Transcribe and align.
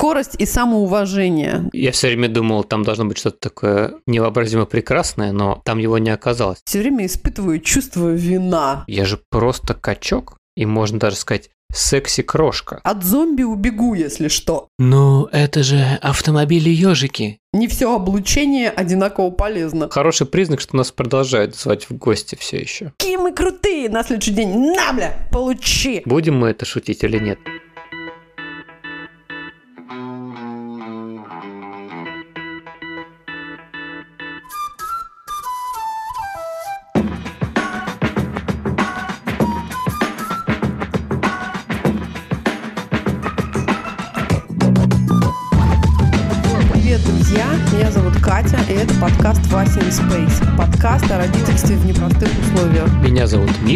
Скорость 0.00 0.36
и 0.38 0.46
самоуважение. 0.46 1.68
Я 1.74 1.92
все 1.92 2.06
время 2.06 2.30
думал, 2.30 2.64
там 2.64 2.84
должно 2.84 3.04
быть 3.04 3.18
что-то 3.18 3.36
такое 3.38 3.96
невообразимо 4.06 4.64
прекрасное, 4.64 5.30
но 5.30 5.60
там 5.62 5.76
его 5.76 5.98
не 5.98 6.08
оказалось. 6.08 6.60
Все 6.64 6.78
время 6.78 7.04
испытываю 7.04 7.60
чувство 7.60 8.08
вина. 8.08 8.84
Я 8.86 9.04
же 9.04 9.20
просто 9.28 9.74
качок, 9.74 10.38
и 10.56 10.64
можно 10.64 10.98
даже 10.98 11.16
сказать 11.16 11.50
секси-крошка. 11.70 12.80
От 12.82 13.04
зомби 13.04 13.42
убегу, 13.42 13.92
если 13.92 14.28
что. 14.28 14.68
Ну, 14.78 15.26
это 15.32 15.62
же 15.62 15.98
автомобили-ежики. 16.00 17.38
Не 17.52 17.68
все 17.68 17.94
облучение 17.94 18.70
одинаково 18.70 19.30
полезно. 19.30 19.90
Хороший 19.90 20.26
признак, 20.26 20.62
что 20.62 20.76
нас 20.76 20.90
продолжают 20.92 21.56
звать 21.56 21.90
в 21.90 21.96
гости 21.98 22.36
все 22.40 22.56
еще. 22.56 22.94
Какие 22.96 23.18
мы 23.18 23.32
крутые! 23.32 23.90
На 23.90 24.02
следующий 24.02 24.32
день, 24.32 24.72
на, 24.74 24.94
бля, 24.94 25.28
получи! 25.30 26.00
Будем 26.06 26.38
мы 26.38 26.48
это 26.48 26.64
шутить 26.64 27.04
или 27.04 27.18
нет? 27.18 27.38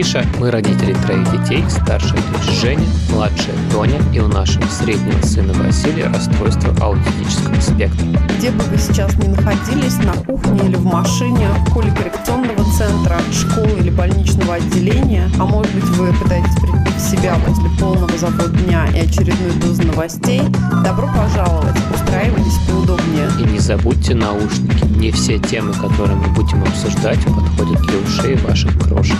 Миша, 0.05 0.23
мы 0.39 0.51
родители 0.51 0.93
троих 1.07 1.31
детей, 1.33 1.65
старшая 1.71 2.21
дочь 2.31 2.61
Женя, 2.61 2.85
младшая 3.11 3.55
Тоня 3.73 3.99
и 4.13 4.21
у 4.21 4.29
нашего 4.29 4.67
среднего 4.67 5.19
сына 5.23 5.55
Василия 5.55 6.09
расстройство 6.09 6.75
аутистического 6.79 7.59
спектра. 7.59 8.07
Где 8.37 8.51
бы 8.51 8.65
вы 8.65 8.77
сейчас 8.77 9.17
ни 9.17 9.29
находились, 9.29 9.97
на 10.05 10.13
кухне 10.13 10.69
или 10.69 10.77
в 10.77 10.85
машине, 10.85 11.49
в 11.49 11.71
школе 11.71 11.91
коррекционного 11.93 12.65
центра, 12.77 13.19
школы 13.33 13.81
или 13.81 13.89
больничного 13.89 14.57
отделения, 14.57 15.31
а 15.41 15.47
может 15.47 15.75
быть 15.75 15.85
вы 15.97 16.13
пытаетесь 16.13 16.55
прийти 16.57 16.99
в 16.99 17.01
себя 17.01 17.37
после 17.47 17.71
полного 17.81 18.19
забот 18.19 18.53
дня 18.67 18.87
и 18.89 18.99
очередной 19.09 19.53
дозы 19.63 19.85
новостей, 19.85 20.43
добро 20.85 21.09
пожаловать, 21.17 21.77
устраивайтесь 21.95 22.59
поудобнее. 22.69 23.31
И 23.41 23.45
не 23.51 23.59
забудьте 23.59 24.15
наушники, 24.15 24.85
не 24.99 25.11
все 25.11 25.39
темы, 25.39 25.73
которые 25.73 26.19
мы 26.19 26.29
будем 26.35 26.63
обсуждать, 26.63 27.21
подходят 27.25 27.81
для 27.87 27.99
ушей 28.01 28.37
ваших 28.37 28.79
крошек. 28.79 29.17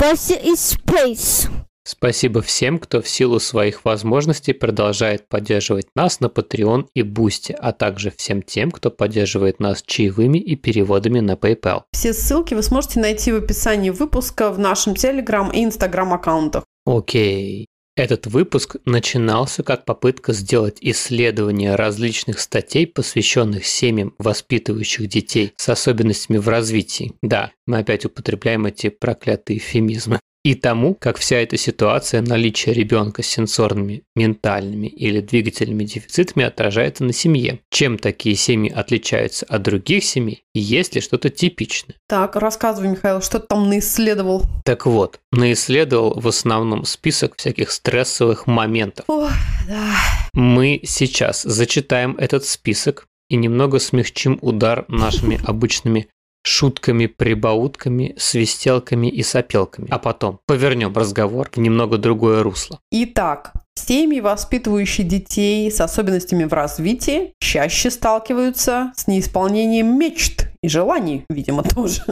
Вася 0.00 0.34
из 0.34 0.74
Space. 0.74 1.50
Спасибо 1.84 2.40
всем, 2.40 2.78
кто 2.78 3.02
в 3.02 3.08
силу 3.08 3.38
своих 3.38 3.84
возможностей 3.84 4.54
продолжает 4.54 5.28
поддерживать 5.28 5.88
нас 5.94 6.20
на 6.20 6.26
Patreon 6.26 6.86
и 6.94 7.02
Boosty, 7.02 7.52
а 7.52 7.72
также 7.72 8.10
всем 8.10 8.40
тем, 8.40 8.70
кто 8.70 8.90
поддерживает 8.90 9.60
нас 9.60 9.82
чаевыми 9.82 10.38
и 10.38 10.56
переводами 10.56 11.20
на 11.20 11.32
PayPal. 11.32 11.82
Все 11.92 12.14
ссылки 12.14 12.54
вы 12.54 12.62
сможете 12.62 12.98
найти 12.98 13.30
в 13.30 13.36
описании 13.36 13.90
выпуска 13.90 14.50
в 14.50 14.58
нашем 14.58 14.94
Telegram 14.94 15.52
и 15.52 15.62
Instagram 15.66 16.14
аккаунтах. 16.14 16.64
Окей. 16.86 17.66
Этот 18.00 18.28
выпуск 18.28 18.76
начинался 18.86 19.62
как 19.62 19.84
попытка 19.84 20.32
сделать 20.32 20.78
исследование 20.80 21.74
различных 21.74 22.40
статей, 22.40 22.86
посвященных 22.86 23.66
семьям, 23.66 24.14
воспитывающих 24.16 25.06
детей 25.06 25.52
с 25.58 25.68
особенностями 25.68 26.38
в 26.38 26.48
развитии. 26.48 27.12
Да, 27.20 27.52
мы 27.66 27.76
опять 27.76 28.06
употребляем 28.06 28.64
эти 28.64 28.88
проклятые 28.88 29.58
эвфемизмы. 29.58 30.18
И 30.42 30.54
тому, 30.54 30.94
как 30.94 31.18
вся 31.18 31.36
эта 31.36 31.58
ситуация 31.58 32.22
наличия 32.22 32.72
ребенка 32.72 33.22
с 33.22 33.26
сенсорными, 33.26 34.04
ментальными 34.16 34.86
или 34.86 35.20
двигательными 35.20 35.84
дефицитами 35.84 36.46
отражается 36.46 37.04
на 37.04 37.12
семье. 37.12 37.60
Чем 37.70 37.98
такие 37.98 38.36
семьи 38.36 38.72
отличаются 38.72 39.44
от 39.46 39.62
других 39.62 40.02
семей 40.02 40.44
и 40.54 40.60
есть 40.60 40.94
ли 40.94 41.02
что-то 41.02 41.28
типичное. 41.28 41.96
Так, 42.08 42.36
рассказывай, 42.36 42.88
Михаил, 42.88 43.20
что 43.20 43.38
ты 43.38 43.48
там 43.48 43.68
наисследовал? 43.68 44.42
Так 44.64 44.86
вот, 44.86 45.20
наисследовал 45.30 46.18
в 46.18 46.26
основном 46.26 46.84
список 46.84 47.36
всяких 47.36 47.70
стрессовых 47.70 48.46
моментов. 48.46 49.04
Ох, 49.08 49.30
да. 49.68 49.94
Мы 50.32 50.80
сейчас 50.84 51.42
зачитаем 51.42 52.16
этот 52.16 52.46
список 52.46 53.06
и 53.28 53.36
немного 53.36 53.78
смягчим 53.78 54.38
удар 54.40 54.86
нашими 54.88 55.38
обычными 55.46 56.08
шутками, 56.42 57.06
прибаутками, 57.06 58.14
свистелками 58.18 59.08
и 59.08 59.22
сопелками. 59.22 59.88
А 59.90 59.98
потом 59.98 60.40
повернем 60.46 60.96
разговор 60.96 61.50
в 61.52 61.58
немного 61.58 61.98
другое 61.98 62.42
русло. 62.42 62.80
Итак, 62.90 63.52
семьи, 63.74 64.20
воспитывающие 64.20 65.06
детей 65.06 65.70
с 65.70 65.80
особенностями 65.80 66.44
в 66.44 66.52
развитии, 66.52 67.34
чаще 67.40 67.90
сталкиваются 67.90 68.92
с 68.96 69.06
неисполнением 69.06 69.98
мечт 69.98 70.48
и 70.62 70.68
желаний, 70.68 71.24
видимо, 71.28 71.62
тоже. 71.74 72.02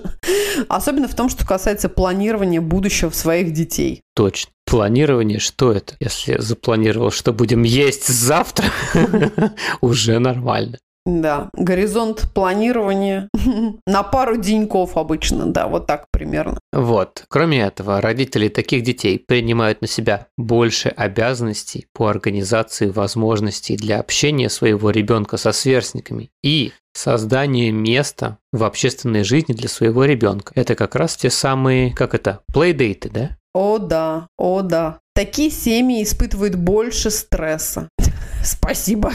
Особенно 0.69 1.09
в 1.09 1.15
том, 1.15 1.29
что 1.29 1.47
касается 1.47 1.89
планирования 1.89 2.61
будущего 2.61 3.11
своих 3.11 3.53
детей. 3.53 4.03
Точно. 4.15 4.51
Планирование, 4.67 5.39
что 5.39 5.73
это? 5.73 5.95
Если 5.99 6.39
запланировал, 6.39 7.11
что 7.11 7.33
будем 7.33 7.63
есть 7.63 8.07
завтра, 8.09 8.67
уже 9.81 10.19
нормально. 10.19 10.79
Да, 11.09 11.49
горизонт 11.55 12.29
планирования 12.35 13.31
на 13.87 14.03
пару 14.03 14.37
деньков 14.37 14.99
обычно, 14.99 15.47
да, 15.47 15.67
вот 15.67 15.87
так 15.87 16.05
примерно. 16.13 16.61
Вот. 16.71 17.25
Кроме 17.31 17.63
этого, 17.63 18.03
родители 18.03 18.49
таких 18.49 18.83
детей 18.83 19.19
принимают 19.19 19.81
на 19.81 19.87
себя 19.87 20.27
больше 20.37 20.91
обязанностей 20.91 21.87
по 21.95 22.09
организации 22.09 22.91
возможностей 22.91 23.79
для 23.79 24.01
общения 24.01 24.51
своего 24.51 24.91
ребенка 24.91 25.39
со 25.39 25.53
сверстниками 25.53 26.31
и 26.45 26.73
созданию 26.93 27.73
места 27.73 28.37
в 28.53 28.63
общественной 28.63 29.25
жизни 29.25 29.55
для 29.55 29.71
своего 29.71 30.05
ребенка. 30.05 30.53
Это 30.57 30.75
как 30.75 30.95
раз 30.95 31.17
те 31.17 31.31
самые, 31.31 31.95
как 31.95 32.15
это, 32.15 32.41
плейдейты, 32.53 33.09
да? 33.09 33.31
О 33.55 33.79
да, 33.79 34.29
о 34.37 34.61
да. 34.61 35.01
Такие 35.15 35.51
семьи 35.51 36.03
испытывают 36.03 36.55
больше 36.55 37.11
стресса. 37.11 37.89
Спасибо, 38.45 39.13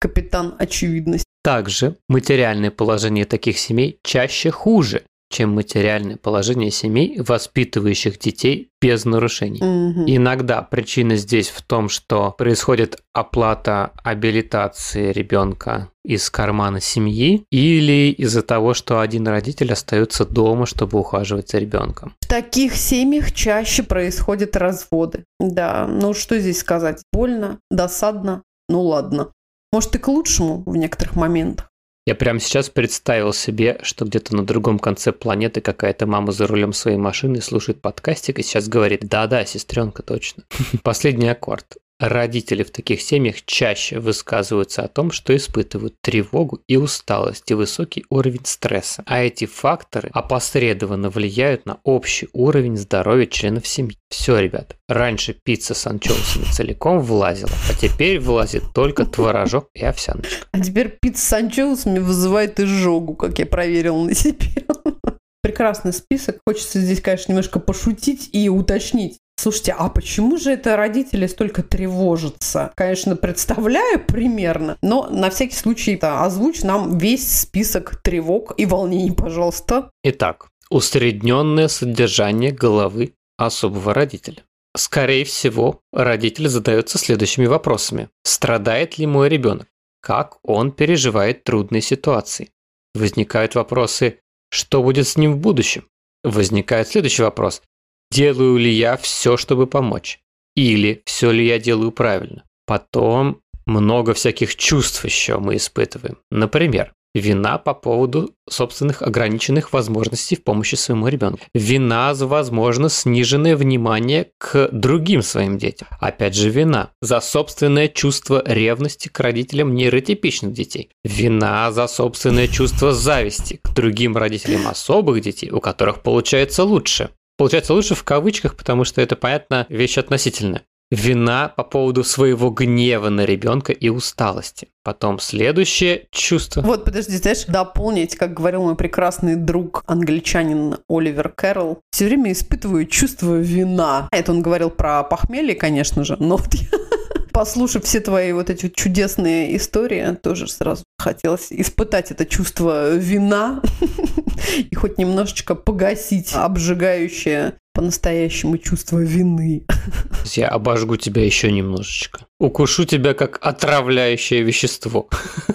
капитан 0.00 0.56
очевидность. 0.58 1.25
Также 1.46 1.94
материальное 2.08 2.72
положение 2.72 3.24
таких 3.24 3.56
семей 3.56 4.00
чаще 4.02 4.50
хуже, 4.50 5.02
чем 5.30 5.54
материальное 5.54 6.16
положение 6.16 6.72
семей, 6.72 7.20
воспитывающих 7.20 8.18
детей 8.18 8.70
без 8.82 9.04
нарушений. 9.04 9.62
Мгм. 9.62 10.06
Иногда 10.08 10.62
причина 10.62 11.14
здесь 11.14 11.50
в 11.50 11.62
том, 11.62 11.88
что 11.88 12.34
происходит 12.36 13.00
оплата 13.12 13.92
абилитации 14.02 15.12
ребенка 15.12 15.88
из 16.04 16.28
кармана 16.30 16.80
семьи 16.80 17.44
или 17.52 18.10
из-за 18.10 18.42
того, 18.42 18.74
что 18.74 18.98
один 18.98 19.28
родитель 19.28 19.72
остается 19.72 20.24
дома, 20.24 20.66
чтобы 20.66 20.98
ухаживать 20.98 21.50
за 21.50 21.58
ребенком. 21.58 22.16
В 22.22 22.26
таких 22.26 22.74
семьях 22.74 23.30
чаще 23.30 23.84
происходят 23.84 24.56
разводы. 24.56 25.22
Да, 25.38 25.86
ну 25.86 26.12
что 26.12 26.40
здесь 26.40 26.58
сказать? 26.58 27.04
Больно, 27.12 27.60
досадно, 27.70 28.42
ну 28.68 28.82
ладно. 28.82 29.30
Может 29.72 29.94
и 29.96 29.98
к 29.98 30.08
лучшему 30.08 30.62
в 30.66 30.76
некоторых 30.76 31.16
моментах. 31.16 31.70
Я 32.06 32.14
прямо 32.14 32.38
сейчас 32.38 32.70
представил 32.70 33.32
себе, 33.32 33.80
что 33.82 34.04
где-то 34.04 34.36
на 34.36 34.46
другом 34.46 34.78
конце 34.78 35.10
планеты 35.10 35.60
какая-то 35.60 36.06
мама 36.06 36.30
за 36.30 36.46
рулем 36.46 36.72
своей 36.72 36.98
машины 36.98 37.40
слушает 37.40 37.82
подкастик 37.82 38.38
и 38.38 38.42
сейчас 38.42 38.68
говорит 38.68 39.00
«Да-да, 39.08 39.44
сестренка, 39.44 40.04
точно». 40.04 40.44
Последний 40.84 41.28
аккорд. 41.28 41.78
Родители 41.98 42.62
в 42.62 42.70
таких 42.70 43.00
семьях 43.00 43.36
чаще 43.46 44.00
высказываются 44.00 44.82
о 44.82 44.88
том, 44.88 45.10
что 45.10 45.34
испытывают 45.34 45.94
тревогу 46.02 46.60
и 46.68 46.76
усталость 46.76 47.50
и 47.50 47.54
высокий 47.54 48.04
уровень 48.10 48.44
стресса. 48.44 49.02
А 49.06 49.22
эти 49.22 49.46
факторы 49.46 50.10
опосредованно 50.12 51.08
влияют 51.08 51.64
на 51.64 51.78
общий 51.84 52.28
уровень 52.34 52.76
здоровья 52.76 53.24
членов 53.24 53.66
семьи. 53.66 53.96
Все, 54.10 54.38
ребят, 54.38 54.76
раньше 54.90 55.32
пицца 55.32 55.72
с 55.72 55.86
анчоусами 55.86 56.44
целиком 56.52 57.00
влазила, 57.00 57.52
а 57.70 57.74
теперь 57.74 58.20
влазит 58.20 58.64
только 58.74 59.06
творожок 59.06 59.70
и 59.72 59.82
овсяночка. 59.82 60.46
А 60.52 60.60
теперь 60.60 60.98
пицца 61.00 61.24
с 61.24 61.32
анчоусами 61.32 61.98
вызывает 61.98 62.60
изжогу, 62.60 63.14
как 63.14 63.38
я 63.38 63.46
проверил 63.46 64.02
на 64.02 64.14
себе. 64.14 64.66
Прекрасный 65.42 65.94
список. 65.94 66.40
Хочется 66.46 66.78
здесь, 66.78 67.00
конечно, 67.00 67.32
немножко 67.32 67.58
пошутить 67.58 68.28
и 68.32 68.50
уточнить. 68.50 69.18
Слушайте, 69.38 69.74
а 69.78 69.88
почему 69.88 70.38
же 70.38 70.50
это 70.52 70.76
родители 70.76 71.26
столько 71.26 71.62
тревожатся? 71.62 72.72
Конечно, 72.74 73.16
представляю 73.16 74.04
примерно, 74.04 74.78
но 74.82 75.08
на 75.10 75.30
всякий 75.30 75.54
случай 75.54 75.96
да, 75.96 76.24
озвучь 76.24 76.62
нам 76.62 76.98
весь 76.98 77.40
список 77.40 77.96
тревог 78.02 78.54
и 78.56 78.66
волнений, 78.66 79.12
пожалуйста. 79.12 79.90
Итак, 80.02 80.48
усредненное 80.70 81.68
содержание 81.68 82.50
головы 82.50 83.12
особого 83.36 83.92
родителя. 83.94 84.42
Скорее 84.76 85.24
всего, 85.24 85.80
родитель 85.92 86.48
задается 86.48 86.98
следующими 86.98 87.46
вопросами. 87.46 88.08
Страдает 88.24 88.98
ли 88.98 89.06
мой 89.06 89.28
ребенок? 89.28 89.68
Как 90.00 90.38
он 90.42 90.70
переживает 90.70 91.44
трудные 91.44 91.82
ситуации? 91.82 92.50
Возникают 92.94 93.54
вопросы, 93.54 94.20
что 94.50 94.82
будет 94.82 95.06
с 95.06 95.16
ним 95.16 95.34
в 95.34 95.38
будущем? 95.38 95.86
Возникает 96.22 96.88
следующий 96.88 97.22
вопрос. 97.22 97.62
Делаю 98.10 98.56
ли 98.56 98.70
я 98.70 98.96
все, 98.96 99.36
чтобы 99.36 99.66
помочь? 99.66 100.20
или 100.56 101.02
все 101.04 101.30
ли 101.30 101.46
я 101.46 101.58
делаю 101.60 101.92
правильно. 101.92 102.42
Потом 102.66 103.40
много 103.66 104.14
всяких 104.14 104.56
чувств 104.56 105.04
еще 105.04 105.38
мы 105.38 105.56
испытываем. 105.56 106.16
Например, 106.30 106.92
Вина 107.16 107.56
по 107.56 107.72
поводу 107.72 108.34
собственных 108.46 109.00
ограниченных 109.00 109.72
возможностей 109.72 110.36
в 110.36 110.44
помощи 110.44 110.74
своему 110.74 111.08
ребенку. 111.08 111.40
Вина 111.54 112.14
за, 112.14 112.26
возможно, 112.26 112.90
сниженное 112.90 113.56
внимание 113.56 114.32
к 114.36 114.68
другим 114.70 115.22
своим 115.22 115.56
детям. 115.56 115.88
Опять 115.98 116.34
же, 116.34 116.50
вина 116.50 116.90
за 117.00 117.20
собственное 117.20 117.88
чувство 117.88 118.42
ревности 118.44 119.08
к 119.08 119.18
родителям 119.18 119.74
нейротипичных 119.74 120.52
детей. 120.52 120.90
Вина 121.04 121.72
за 121.72 121.86
собственное 121.86 122.48
чувство 122.48 122.92
зависти 122.92 123.60
к 123.62 123.74
другим 123.74 124.14
родителям 124.14 124.68
особых 124.68 125.22
детей, 125.22 125.50
у 125.50 125.60
которых 125.60 126.02
получается 126.02 126.64
лучше. 126.64 127.08
Получается 127.36 127.74
лучше 127.74 127.94
в 127.94 128.04
кавычках, 128.04 128.56
потому 128.56 128.84
что 128.84 129.00
это, 129.00 129.16
понятно, 129.16 129.66
вещь 129.68 129.98
относительная 129.98 130.62
вина 130.90 131.52
по 131.56 131.64
поводу 131.64 132.04
своего 132.04 132.50
гнева 132.50 133.08
на 133.08 133.24
ребенка 133.24 133.72
и 133.72 133.88
усталости. 133.88 134.68
Потом 134.84 135.18
следующее 135.18 136.06
чувство. 136.12 136.60
Вот, 136.60 136.84
подожди, 136.84 137.16
знаешь, 137.16 137.44
дополнить, 137.46 138.16
как 138.16 138.34
говорил 138.34 138.62
мой 138.62 138.76
прекрасный 138.76 139.34
друг, 139.34 139.82
англичанин 139.86 140.76
Оливер 140.88 141.30
Кэрролл, 141.30 141.80
все 141.90 142.06
время 142.06 142.32
испытываю 142.32 142.86
чувство 142.86 143.34
вина. 143.34 144.08
Это 144.12 144.30
он 144.30 144.42
говорил 144.42 144.70
про 144.70 145.02
похмелье, 145.02 145.56
конечно 145.56 146.04
же, 146.04 146.16
но 146.20 146.36
вот 146.36 146.54
я 146.54 146.68
послушав 147.32 147.84
все 147.84 147.98
твои 147.98 148.32
вот 148.32 148.48
эти 148.48 148.68
чудесные 148.68 149.56
истории, 149.56 150.14
тоже 150.22 150.46
сразу 150.46 150.84
хотелось 150.98 151.48
испытать 151.50 152.10
это 152.10 152.24
чувство 152.26 152.94
вина 152.94 153.60
и 154.70 154.74
хоть 154.74 154.98
немножечко 154.98 155.54
погасить 155.54 156.32
обжигающее 156.34 157.54
по-настоящему 157.74 158.56
чувство 158.58 158.98
вины. 158.98 159.66
Я 160.34 160.48
обожгу 160.48 160.96
тебя 160.96 161.24
еще 161.24 161.52
немножечко. 161.52 162.26
Укушу 162.40 162.84
тебя 162.84 163.14
как 163.14 163.38
отравляющее 163.42 164.42
вещество. 164.42 165.08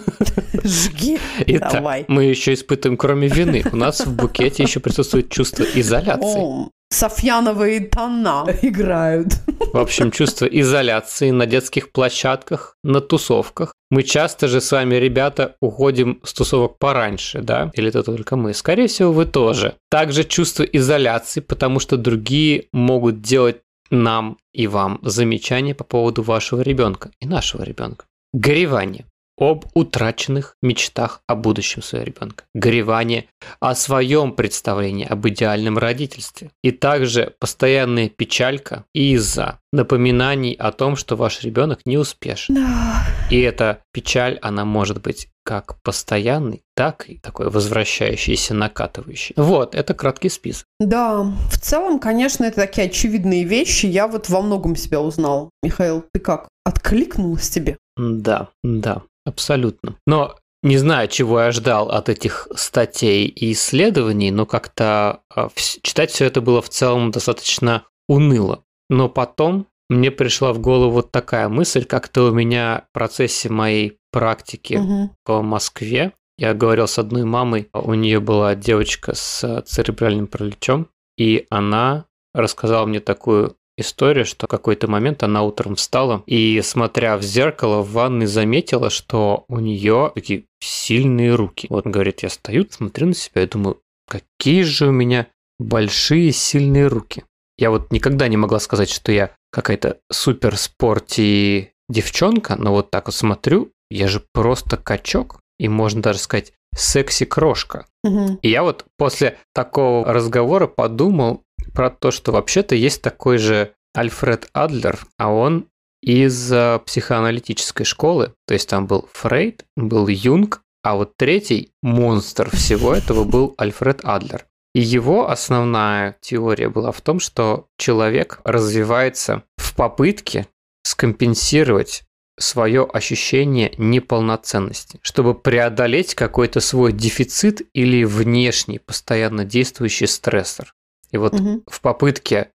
Жги. 0.63 1.17
Итак, 1.47 1.73
Давай. 1.73 2.05
мы 2.07 2.25
еще 2.25 2.53
испытываем, 2.53 2.97
кроме 2.97 3.27
вины, 3.27 3.63
у 3.71 3.75
нас 3.75 4.01
в 4.01 4.15
букете 4.15 4.63
еще 4.63 4.79
присутствует 4.79 5.29
чувство 5.29 5.63
изоляции. 5.63 6.39
О, 6.39 6.69
Софьяновые 6.91 7.79
тона 7.79 8.45
играют. 8.61 9.33
В 9.73 9.77
общем, 9.77 10.11
чувство 10.11 10.45
изоляции 10.45 11.31
на 11.31 11.45
детских 11.45 11.91
площадках, 11.91 12.75
на 12.83 12.99
тусовках. 12.99 13.73
Мы 13.89 14.03
часто 14.03 14.47
же 14.47 14.59
с 14.59 14.71
вами, 14.71 14.95
ребята, 14.95 15.55
уходим 15.61 16.19
с 16.23 16.33
тусовок 16.33 16.77
пораньше, 16.79 17.41
да? 17.41 17.71
Или 17.73 17.89
это 17.89 18.03
только 18.03 18.35
мы? 18.35 18.53
Скорее 18.53 18.87
всего, 18.87 19.13
вы 19.13 19.25
тоже. 19.25 19.75
Также 19.89 20.25
чувство 20.25 20.63
изоляции, 20.63 21.39
потому 21.39 21.79
что 21.79 21.97
другие 21.97 22.65
могут 22.73 23.21
делать 23.21 23.61
нам 23.89 24.37
и 24.53 24.67
вам 24.67 24.99
замечания 25.01 25.73
по 25.73 25.83
поводу 25.83 26.23
вашего 26.23 26.61
ребенка 26.61 27.11
и 27.21 27.25
нашего 27.25 27.63
ребенка. 27.63 28.05
Горевание 28.33 29.05
об 29.41 29.65
утраченных 29.73 30.55
мечтах 30.61 31.21
о 31.25 31.35
будущем 31.35 31.81
своего 31.81 32.05
ребенка, 32.05 32.43
горевание 32.53 33.25
о 33.59 33.73
своем 33.73 34.33
представлении 34.33 35.05
об 35.05 35.27
идеальном 35.27 35.79
родительстве, 35.79 36.51
и 36.63 36.69
также 36.69 37.33
постоянная 37.39 38.07
печалька 38.07 38.85
из-за 38.93 39.59
напоминаний 39.73 40.53
о 40.53 40.71
том, 40.71 40.95
что 40.95 41.15
ваш 41.15 41.41
ребенок 41.41 41.79
не 41.85 41.97
успешен. 41.97 42.53
Да. 42.53 43.03
И 43.31 43.39
эта 43.39 43.79
печаль, 43.91 44.37
она 44.43 44.63
может 44.63 45.01
быть 45.01 45.27
как 45.43 45.81
постоянный, 45.81 46.61
так 46.75 47.09
и 47.09 47.17
такой 47.17 47.49
возвращающийся, 47.49 48.53
накатывающий. 48.53 49.33
Вот, 49.37 49.73
это 49.73 49.95
краткий 49.95 50.29
список. 50.29 50.65
Да, 50.79 51.23
в 51.23 51.59
целом, 51.59 51.99
конечно, 51.99 52.43
это 52.43 52.57
такие 52.57 52.87
очевидные 52.87 53.43
вещи. 53.43 53.87
Я 53.87 54.07
вот 54.07 54.29
во 54.29 54.41
многом 54.41 54.75
себя 54.75 55.01
узнал. 55.01 55.49
Михаил, 55.63 56.05
ты 56.13 56.19
как? 56.19 56.47
Откликнулась 56.63 57.49
тебе? 57.49 57.77
Да, 57.97 58.49
да. 58.63 59.01
Абсолютно. 59.25 59.95
Но 60.05 60.35
не 60.63 60.77
знаю, 60.77 61.07
чего 61.07 61.41
я 61.41 61.51
ждал 61.51 61.89
от 61.89 62.09
этих 62.09 62.47
статей 62.55 63.25
и 63.25 63.53
исследований, 63.53 64.31
но 64.31 64.45
как-то 64.45 65.21
а, 65.33 65.49
читать 65.81 66.11
все 66.11 66.25
это 66.25 66.41
было 66.41 66.61
в 66.61 66.69
целом 66.69 67.11
достаточно 67.11 67.85
уныло. 68.07 68.63
Но 68.89 69.09
потом 69.09 69.67
мне 69.89 70.11
пришла 70.11 70.53
в 70.53 70.59
голову 70.59 70.91
вот 70.91 71.11
такая 71.11 71.49
мысль, 71.49 71.83
как-то 71.85 72.29
у 72.29 72.33
меня 72.33 72.85
в 72.89 72.93
процессе 72.93 73.49
моей 73.49 73.97
практики 74.11 74.75
Угу. 74.75 75.15
по 75.25 75.41
Москве 75.41 76.13
я 76.37 76.53
говорил 76.55 76.87
с 76.87 76.97
одной 76.97 77.23
мамой, 77.23 77.69
у 77.71 77.93
нее 77.93 78.19
была 78.19 78.55
девочка 78.55 79.13
с 79.13 79.61
церебральным 79.61 80.25
параличом, 80.25 80.89
и 81.15 81.45
она 81.51 82.05
рассказала 82.33 82.85
мне 82.87 82.99
такую 82.99 83.57
история, 83.81 84.23
что 84.23 84.47
в 84.47 84.49
какой-то 84.49 84.89
момент 84.89 85.23
она 85.23 85.43
утром 85.43 85.75
встала 85.75 86.23
и, 86.25 86.61
смотря 86.63 87.17
в 87.17 87.23
зеркало 87.23 87.81
в 87.81 87.91
ванной, 87.91 88.25
заметила, 88.25 88.89
что 88.89 89.45
у 89.47 89.59
нее 89.59 90.11
такие 90.15 90.45
сильные 90.59 91.35
руки. 91.35 91.67
Вот, 91.69 91.85
говорит, 91.85 92.23
я 92.23 92.29
стою, 92.29 92.65
смотрю 92.69 93.07
на 93.07 93.13
себя 93.13 93.43
и 93.43 93.47
думаю, 93.47 93.81
какие 94.07 94.63
же 94.63 94.87
у 94.87 94.91
меня 94.91 95.27
большие 95.59 96.31
сильные 96.31 96.87
руки. 96.87 97.23
Я 97.57 97.69
вот 97.69 97.91
никогда 97.91 98.27
не 98.27 98.37
могла 98.37 98.59
сказать, 98.59 98.89
что 98.89 99.11
я 99.11 99.31
какая-то 99.51 99.97
супер 100.11 100.57
спорти 100.57 101.71
девчонка, 101.89 102.55
но 102.55 102.71
вот 102.71 102.89
так 102.89 103.07
вот 103.07 103.15
смотрю, 103.15 103.71
я 103.89 104.07
же 104.07 104.23
просто 104.33 104.77
качок, 104.77 105.39
и 105.59 105.67
можно 105.67 106.01
даже 106.01 106.19
сказать 106.19 106.53
секси-крошка. 106.75 107.85
Угу. 108.03 108.39
И 108.41 108.49
я 108.49 108.63
вот 108.63 108.85
после 108.97 109.37
такого 109.53 110.11
разговора 110.11 110.67
подумал 110.67 111.43
про 111.73 111.89
то, 111.89 112.11
что 112.11 112.31
вообще-то 112.31 112.75
есть 112.75 113.01
такой 113.01 113.37
же 113.37 113.73
Альфред 113.93 114.49
Адлер, 114.53 114.99
а 115.17 115.31
он 115.31 115.67
из 116.01 116.51
э, 116.51 116.79
психоаналитической 116.85 117.85
школы, 117.85 118.33
то 118.47 118.53
есть 118.53 118.69
там 118.69 118.87
был 118.87 119.07
Фрейд, 119.13 119.65
был 119.75 120.07
Юнг, 120.07 120.61
а 120.83 120.95
вот 120.95 121.15
третий 121.17 121.71
монстр 121.81 122.49
всего 122.55 122.93
этого 122.93 123.23
был 123.23 123.53
Альфред 123.57 124.01
Адлер. 124.03 124.45
И 124.73 124.79
его 124.79 125.29
основная 125.29 126.17
теория 126.21 126.69
была 126.69 126.91
в 126.91 127.01
том, 127.01 127.19
что 127.19 127.67
человек 127.77 128.39
развивается 128.43 129.43
в 129.57 129.75
попытке 129.75 130.47
скомпенсировать 130.83 132.03
свое 132.39 132.85
ощущение 132.85 133.73
неполноценности, 133.77 134.99
чтобы 135.03 135.35
преодолеть 135.35 136.15
какой-то 136.15 136.59
свой 136.59 136.93
дефицит 136.93 137.61
или 137.73 138.03
внешний 138.03 138.79
постоянно 138.79 139.45
действующий 139.45 140.07
стрессор. 140.07 140.73
И 141.11 141.17
вот 141.17 141.33
Мгм. 141.33 141.63
в 141.67 141.81
попытке 141.81 142.51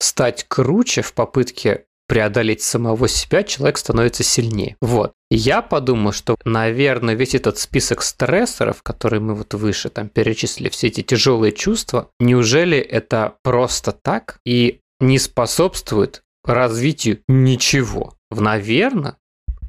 стать 0.00 0.44
круче, 0.48 1.02
в 1.02 1.12
попытке 1.12 1.84
преодолеть 2.08 2.62
самого 2.62 3.08
себя, 3.08 3.42
человек 3.42 3.78
становится 3.78 4.22
сильнее. 4.22 4.76
Вот. 4.80 5.12
И 5.30 5.36
я 5.36 5.62
подумал, 5.62 6.12
что, 6.12 6.36
наверное, 6.44 7.14
весь 7.14 7.34
этот 7.34 7.58
список 7.58 8.02
стрессоров, 8.02 8.82
которые 8.82 9.20
мы 9.20 9.34
вот 9.34 9.54
выше 9.54 9.88
там 9.88 10.08
перечислили, 10.08 10.68
все 10.68 10.88
эти 10.88 11.02
тяжелые 11.02 11.52
чувства, 11.52 12.10
неужели 12.20 12.76
это 12.76 13.36
просто 13.42 13.92
так 13.92 14.38
и 14.44 14.80
не 15.00 15.18
способствует 15.18 16.22
развитию 16.44 17.20
ничего? 17.28 18.14
Наверное, 18.30 19.16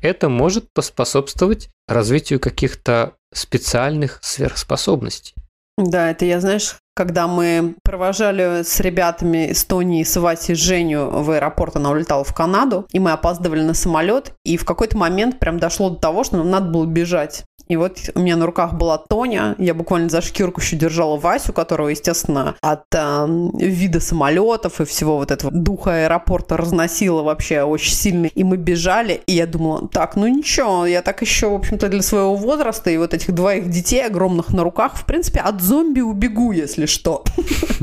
это 0.01 0.27
может 0.27 0.65
поспособствовать 0.73 1.69
развитию 1.87 2.39
каких-то 2.41 3.13
специальных 3.33 4.19
сверхспособностей. 4.21 5.33
Да, 5.77 6.11
это 6.11 6.25
я, 6.25 6.41
знаешь, 6.41 6.75
когда 6.95 7.27
мы 7.27 7.75
провожали 7.83 8.63
с 8.63 8.79
ребятами 8.79 9.51
Эстонии, 9.51 10.03
с 10.03 10.15
Васей 10.17 10.55
Женю 10.55 11.09
в 11.09 11.31
аэропорт, 11.31 11.75
она 11.75 11.91
улетала 11.91 12.23
в 12.23 12.33
Канаду, 12.33 12.85
и 12.91 12.99
мы 12.99 13.11
опаздывали 13.11 13.61
на 13.61 13.73
самолет, 13.73 14.33
и 14.43 14.57
в 14.57 14.65
какой-то 14.65 14.97
момент 14.97 15.39
прям 15.39 15.59
дошло 15.59 15.89
до 15.89 15.97
того, 15.97 16.23
что 16.23 16.37
нам 16.37 16.49
надо 16.49 16.69
было 16.69 16.85
бежать. 16.85 17.45
И 17.73 17.75
вот 17.75 17.97
у 18.13 18.19
меня 18.19 18.35
на 18.35 18.45
руках 18.45 18.75
была 18.75 18.99
Тоня, 18.99 19.55
я 19.57 19.73
буквально 19.73 20.07
за 20.07 20.21
шкирку 20.21 20.61
еще 20.61 20.75
держала 20.75 21.17
Васю, 21.17 21.53
которого, 21.53 21.87
естественно, 21.87 22.55
от 22.61 22.83
э, 22.93 23.25
вида 23.55 23.99
самолетов 23.99 24.79
и 24.79 24.85
всего 24.85 25.17
вот 25.17 25.31
этого 25.31 25.51
духа 25.51 26.03
аэропорта 26.03 26.55
разносило 26.55 27.23
вообще 27.23 27.63
очень 27.63 27.95
сильно. 27.95 28.27
И 28.27 28.43
мы 28.43 28.57
бежали, 28.57 29.23
и 29.25 29.33
я 29.33 29.47
думала, 29.47 29.87
так, 29.87 30.15
ну 30.15 30.27
ничего, 30.27 30.85
я 30.85 31.01
так 31.01 31.23
еще, 31.23 31.49
в 31.49 31.55
общем-то, 31.55 31.89
для 31.89 32.03
своего 32.03 32.35
возраста 32.35 32.91
и 32.91 32.97
вот 32.97 33.15
этих 33.15 33.33
двоих 33.33 33.67
детей 33.71 34.05
огромных 34.05 34.53
на 34.53 34.63
руках, 34.63 34.95
в 34.95 35.05
принципе, 35.07 35.39
от 35.39 35.59
зомби 35.59 36.01
убегу, 36.01 36.51
если 36.51 36.85
что. 36.85 37.23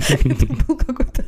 Это 0.08 0.46
был 0.46 0.76
какой-то 0.76 1.24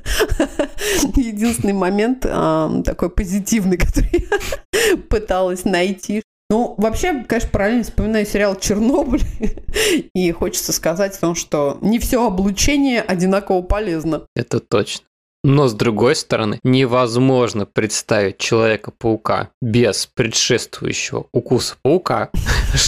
единственный 1.16 1.72
момент 1.72 2.24
а, 2.28 2.80
такой 2.84 3.10
позитивный, 3.10 3.76
который 3.86 4.28
я 4.30 4.96
пыталась 5.08 5.64
найти. 5.64 6.22
Ну, 6.52 6.74
вообще, 6.76 7.24
конечно, 7.26 7.48
параллельно 7.48 7.82
вспоминаю 7.82 8.26
сериал 8.26 8.56
«Чернобыль», 8.56 9.22
и 10.14 10.30
хочется 10.32 10.74
сказать 10.74 11.16
о 11.16 11.20
том, 11.20 11.34
что 11.34 11.78
не 11.80 11.98
все 11.98 12.26
облучение 12.26 13.00
одинаково 13.00 13.62
полезно. 13.62 14.26
Это 14.36 14.60
точно. 14.60 15.06
Но 15.44 15.66
с 15.66 15.74
другой 15.74 16.14
стороны, 16.14 16.60
невозможно 16.62 17.66
представить 17.66 18.38
Человека-паука 18.38 19.50
без 19.60 20.06
предшествующего 20.06 21.26
укуса 21.32 21.76
паука. 21.82 22.30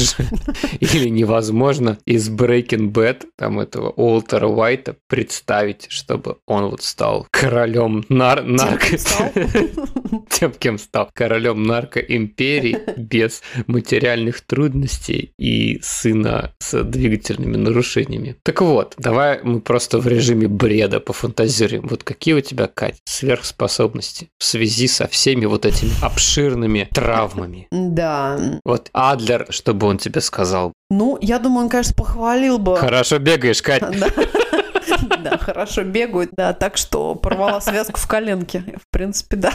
Или 0.81 1.09
невозможно 1.09 1.99
из 2.05 2.31
Breaking 2.31 2.93
Bad, 2.93 3.25
там 3.37 3.59
этого 3.59 3.91
Уолтера 3.91 4.47
Уайта, 4.47 4.97
представить, 5.09 5.87
чтобы 5.89 6.37
он 6.47 6.67
вот 6.67 6.83
стал 6.83 7.27
королем 7.31 8.05
нар 8.09 8.45
нарко... 8.45 8.97
Тем, 10.31 10.53
кем 10.53 10.79
стал. 10.79 11.11
Королем 11.13 11.65
наркоимперии 11.65 12.79
без 12.97 13.43
материальных 13.67 14.41
трудностей 14.43 15.33
и 15.39 15.81
сына 15.83 16.53
с 16.59 16.83
двигательными 16.85 17.57
нарушениями. 17.57 18.37
Так 18.43 18.61
вот, 18.61 18.95
давай 18.97 19.43
мы 19.43 19.61
просто 19.61 19.99
в 19.99 20.07
режиме 20.07 20.47
бреда 20.47 21.01
пофантазируем. 21.01 21.87
Вот 21.89 22.05
какие 22.05 22.35
у 22.35 22.41
тебя, 22.45 22.69
Кать, 22.69 23.01
сверхспособности 23.05 24.29
в 24.39 24.45
связи 24.45 24.87
со 24.87 25.09
всеми 25.09 25.47
вот 25.47 25.67
этими 25.67 25.91
обширными 26.03 26.89
травмами? 26.93 27.67
Да. 27.71 28.39
Вот 28.65 28.91
Адлер, 28.93 29.47
чтобы 29.51 29.87
он 29.87 29.99
тебе 29.99 30.21
сказал. 30.21 30.73
Ну, 30.91 31.19
я 31.21 31.39
думаю, 31.39 31.65
он, 31.65 31.69
конечно, 31.71 31.95
похвалил 31.95 32.59
бы. 32.59 32.77
Хорошо 32.77 33.19
бегаешь, 33.19 33.63
Кать. 33.63 33.83
Да, 35.25 35.39
хорошо 35.39 35.85
бегают, 35.85 36.31
да, 36.37 36.53
так 36.53 36.77
что 36.77 37.15
порвала 37.15 37.61
связку 37.61 37.99
в 37.99 38.07
коленке, 38.07 38.63
в 38.77 38.91
принципе, 38.91 39.37
да. 39.37 39.53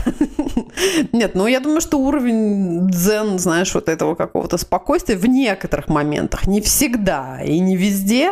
Нет, 1.12 1.36
ну 1.36 1.48
я 1.48 1.60
думаю, 1.60 1.81
что 1.81 2.00
уровень 2.00 2.88
дзен, 2.88 3.39
знаешь, 3.39 3.74
вот 3.74 3.89
этого 3.89 4.15
какого-то 4.15 4.58
спокойствия 4.58 5.15
в 5.15 5.25
некоторых 5.27 5.88
моментах, 5.88 6.48
не 6.48 6.62
всегда 6.62 7.41
и 7.43 7.60
не 7.60 7.75
везде, 7.75 8.31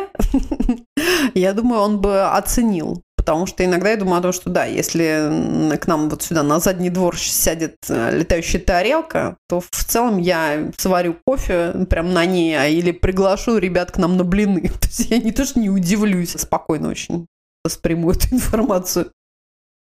я 1.34 1.54
думаю, 1.54 1.82
он 1.82 2.02
бы 2.02 2.24
оценил 2.24 3.02
потому 3.28 3.46
что 3.46 3.66
иногда 3.66 3.92
я 3.92 3.98
думаю 3.98 4.20
о 4.20 4.22
том, 4.22 4.32
что 4.32 4.50
да, 4.50 4.64
если 4.64 5.76
к 5.78 5.86
нам 5.86 6.08
вот 6.08 6.24
сюда 6.24 6.44
на 6.44 6.62
задний 6.62 6.90
двор 6.90 7.18
сядет 7.18 7.76
э, 7.90 8.18
летающая 8.18 8.62
тарелка, 8.62 9.36
то 9.50 9.60
в 9.60 9.70
целом 9.70 10.18
я 10.18 10.72
сварю 10.78 11.18
кофе 11.26 11.74
прям 11.90 12.14
на 12.14 12.26
ней, 12.26 12.58
а 12.58 12.68
или 12.68 12.92
приглашу 12.92 13.58
ребят 13.58 13.92
к 13.92 13.98
нам 13.98 14.16
на 14.16 14.24
блины. 14.24 14.62
То 14.82 14.88
есть 14.88 15.12
я 15.12 15.18
не 15.18 15.34
то, 15.34 15.44
что 15.44 15.60
не 15.60 15.70
удивлюсь, 15.70 16.38
спокойно 16.38 16.88
очень 16.88 17.28
восприму 17.66 18.12
эту 18.12 18.34
информацию. 18.34 19.12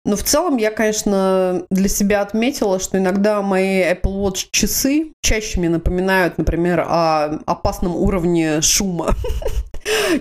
Но 0.06 0.16
в 0.16 0.24
целом 0.24 0.58
я, 0.58 0.72
конечно, 0.72 1.68
для 1.70 1.88
себя 1.88 2.22
отметила, 2.22 2.80
что 2.80 2.98
иногда 2.98 3.44
мои 3.44 3.84
Apple 3.84 4.24
Watch 4.24 4.48
часы 4.50 5.14
чаще 5.22 5.60
мне 5.60 5.70
напоминают, 5.70 6.40
например, 6.40 6.80
о 6.80 7.42
опасном 7.46 7.96
уровне 7.96 8.62
шума, 8.62 9.14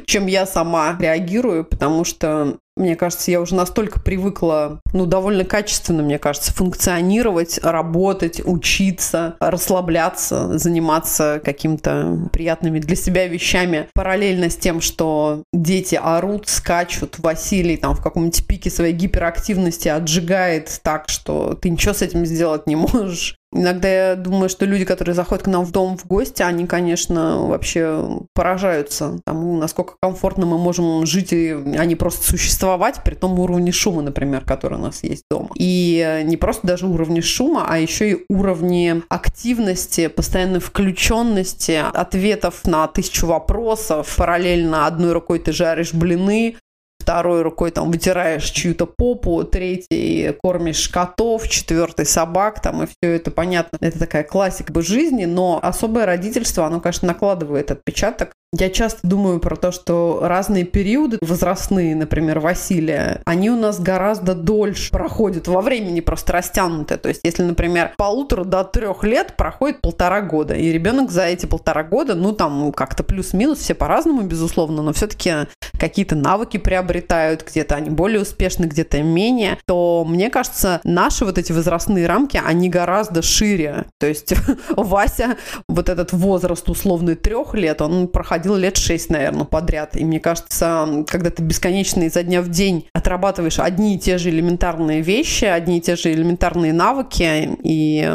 чем 0.07 0.27
я 0.27 0.47
сама 0.47 0.97
реагирую, 1.01 1.65
потому 1.65 2.05
что 2.05 2.59
мне 2.77 2.97
кажется, 2.97 3.31
я 3.31 3.41
уже 3.41 3.55
настолько 3.55 4.01
привыкла, 4.01 4.81
ну, 4.93 5.07
довольно 5.07 5.45
качественно, 5.45 6.03
мне 6.03 6.19
кажется, 6.19 6.53
функционировать, 6.53 7.61
работать, 7.63 8.41
учиться, 8.45 9.37
расслабляться, 9.39 10.59
заниматься 10.59 11.41
какими-то 11.45 12.31
приятными 12.33 12.81
для 12.81 12.97
себя 12.97 13.29
вещами. 13.29 13.89
Параллельно 13.95 14.51
с 14.51 14.57
тем, 14.57 14.81
что 14.81 15.45
дети 15.53 15.95
орут, 16.03 16.49
скачут, 16.49 17.21
Василий 17.21 17.77
там 17.77 17.95
в 17.95 18.03
каком-нибудь 18.03 18.45
пике 18.47 18.71
своей 18.71 18.93
гиперактивности 18.93 19.87
отжигает 19.87 20.81
так, 20.83 21.09
что 21.09 21.55
ты 21.55 21.71
ничего 21.71 21.95
с 21.95 22.03
этим 22.03 22.27
сделать 22.27 22.67
не 22.67 22.75
можешь. 22.75 23.37
Иногда 23.55 24.11
я 24.11 24.17
думаю, 24.17 24.49
что 24.49 24.67
люди, 24.67 24.85
которые 24.85 25.15
заходят 25.15 25.45
к 25.45 25.47
нам 25.47 25.65
в 25.65 25.71
дом 25.71 25.97
в 25.97 26.07
гости, 26.07 26.43
они, 26.43 26.67
конечно, 26.67 27.39
вообще 27.47 28.05
поражаются 28.35 29.21
тому, 29.25 29.57
насколько 29.57 29.95
комфортно 30.03 30.45
мы 30.45 30.59
можем 30.59 31.07
жить, 31.07 31.33
и 31.33 31.51
а 31.51 31.85
не 31.85 31.95
просто 31.95 32.27
существовать 32.27 33.03
при 33.05 33.15
том 33.15 33.39
уровне 33.39 33.71
шума, 33.71 34.03
например, 34.03 34.45
который 34.45 34.79
у 34.79 34.83
нас 34.83 35.05
есть 35.05 35.23
дома. 35.31 35.51
И 35.55 36.23
не 36.25 36.37
просто 36.37 36.67
даже 36.67 36.87
уровне 36.87 37.23
шума, 37.23 37.67
а 37.69 37.79
еще 37.79 38.11
и 38.11 38.25
уровне 38.29 39.03
активности, 39.09 40.09
постоянной 40.09 40.61
включенности, 40.61 41.81
ответов 41.93 42.65
на 42.65 42.89
тысячу 42.89 43.27
вопросов. 43.27 44.15
Параллельно 44.17 44.87
одной 44.87 45.13
рукой 45.13 45.39
ты 45.39 45.53
жаришь 45.53 45.95
блины, 45.95 46.57
второй 47.05 47.43
рукой 47.43 47.71
там 47.71 47.91
вытираешь 47.91 48.49
чью-то 48.51 48.87
попу, 48.87 49.45
третий 49.45 50.33
кормишь 50.43 50.89
котов, 50.89 51.47
четвертый 51.49 52.07
собак, 52.07 52.63
там, 52.63 52.83
и 52.83 52.87
все 52.87 53.17
это 53.17 53.31
понятно. 53.31 53.77
Это 53.83 53.99
такая 53.99 54.23
классика 54.23 54.73
бы 54.73 54.83
жизни, 54.83 55.27
но 55.27 55.61
особое 55.63 56.07
родительство, 56.07 56.65
оно, 56.65 56.81
конечно, 56.81 57.07
накладывает 57.07 57.71
отпечаток 57.71 58.33
я 58.59 58.71
часто 58.71 59.01
думаю 59.03 59.41
про 59.41 59.57
то, 59.57 59.73
что 59.73 60.21
разные 60.23 60.65
периоды 60.65 61.19
возрастные, 61.21 61.97
например, 61.97 62.39
Василия, 62.39 63.21
они 63.25 63.51
у 63.51 63.57
нас 63.57 63.81
гораздо 63.81 64.35
дольше 64.35 64.91
проходят 64.91 65.49
во 65.49 65.61
времени 65.61 66.01
просто 66.01 66.35
растянуты. 66.35 66.97
То 66.97 67.09
есть, 67.09 67.21
если, 67.25 67.43
например, 67.43 67.93
полутора 67.97 68.45
до 68.45 68.65
трех 68.65 69.03
лет 69.03 69.37
проходит 69.37 69.81
полтора 69.81 70.21
года, 70.21 70.55
и 70.55 70.71
ребенок 70.71 71.11
за 71.11 71.25
эти 71.25 71.47
полтора 71.47 71.83
года, 71.83 72.15
ну, 72.15 72.33
там 72.33 72.73
как-то 72.73 73.03
плюс-минус, 73.03 73.59
все 73.59 73.75
по-разному, 73.75 74.23
безусловно, 74.23 74.83
но 74.83 74.93
все-таки 74.93 75.33
какие-то 75.79 76.15
навыки 76.15 76.57
приобретают, 76.57 77.45
где-то 77.47 77.75
они 77.75 77.91
более 77.91 78.23
успешны, 78.23 78.67
где-то 78.67 79.03
менее, 79.03 79.59
то, 79.67 80.05
мне 80.07 80.31
кажется, 80.31 80.81
наши 80.85 81.25
вот 81.25 81.39
эти 81.39 81.53
возрастные 81.53 82.07
рамки, 82.07 82.41
они 82.43 82.69
гораздо 82.69 83.23
шире. 83.23 83.87
То 83.99 84.07
есть, 84.07 84.35
Вася, 84.77 85.37
вот 85.69 85.89
этот 85.89 86.13
возраст 86.13 86.69
условный 86.69 87.17
трех 87.17 87.55
лет, 87.55 87.83
он 87.83 88.09
проходил 88.09 88.44
ходила 88.45 88.57
лет 88.57 88.77
шесть, 88.77 89.09
наверное, 89.09 89.45
подряд. 89.45 89.97
И 89.97 90.05
мне 90.05 90.21
кажется, 90.21 91.05
когда 91.09 91.31
ты 91.31 91.43
бесконечно 91.43 92.03
изо 92.03 92.23
дня 92.23 92.43
в 92.43 92.51
день 92.51 92.87
отрабатываешь 92.93 93.59
одни 93.59 93.97
и 93.97 93.99
те 93.99 94.19
же 94.19 94.29
элементарные 94.29 95.01
вещи, 95.01 95.47
одни 95.47 95.79
и 95.79 95.81
те 95.81 95.97
же 95.97 96.13
элементарные 96.13 96.75
навыки, 96.75 97.57
и 97.63 98.07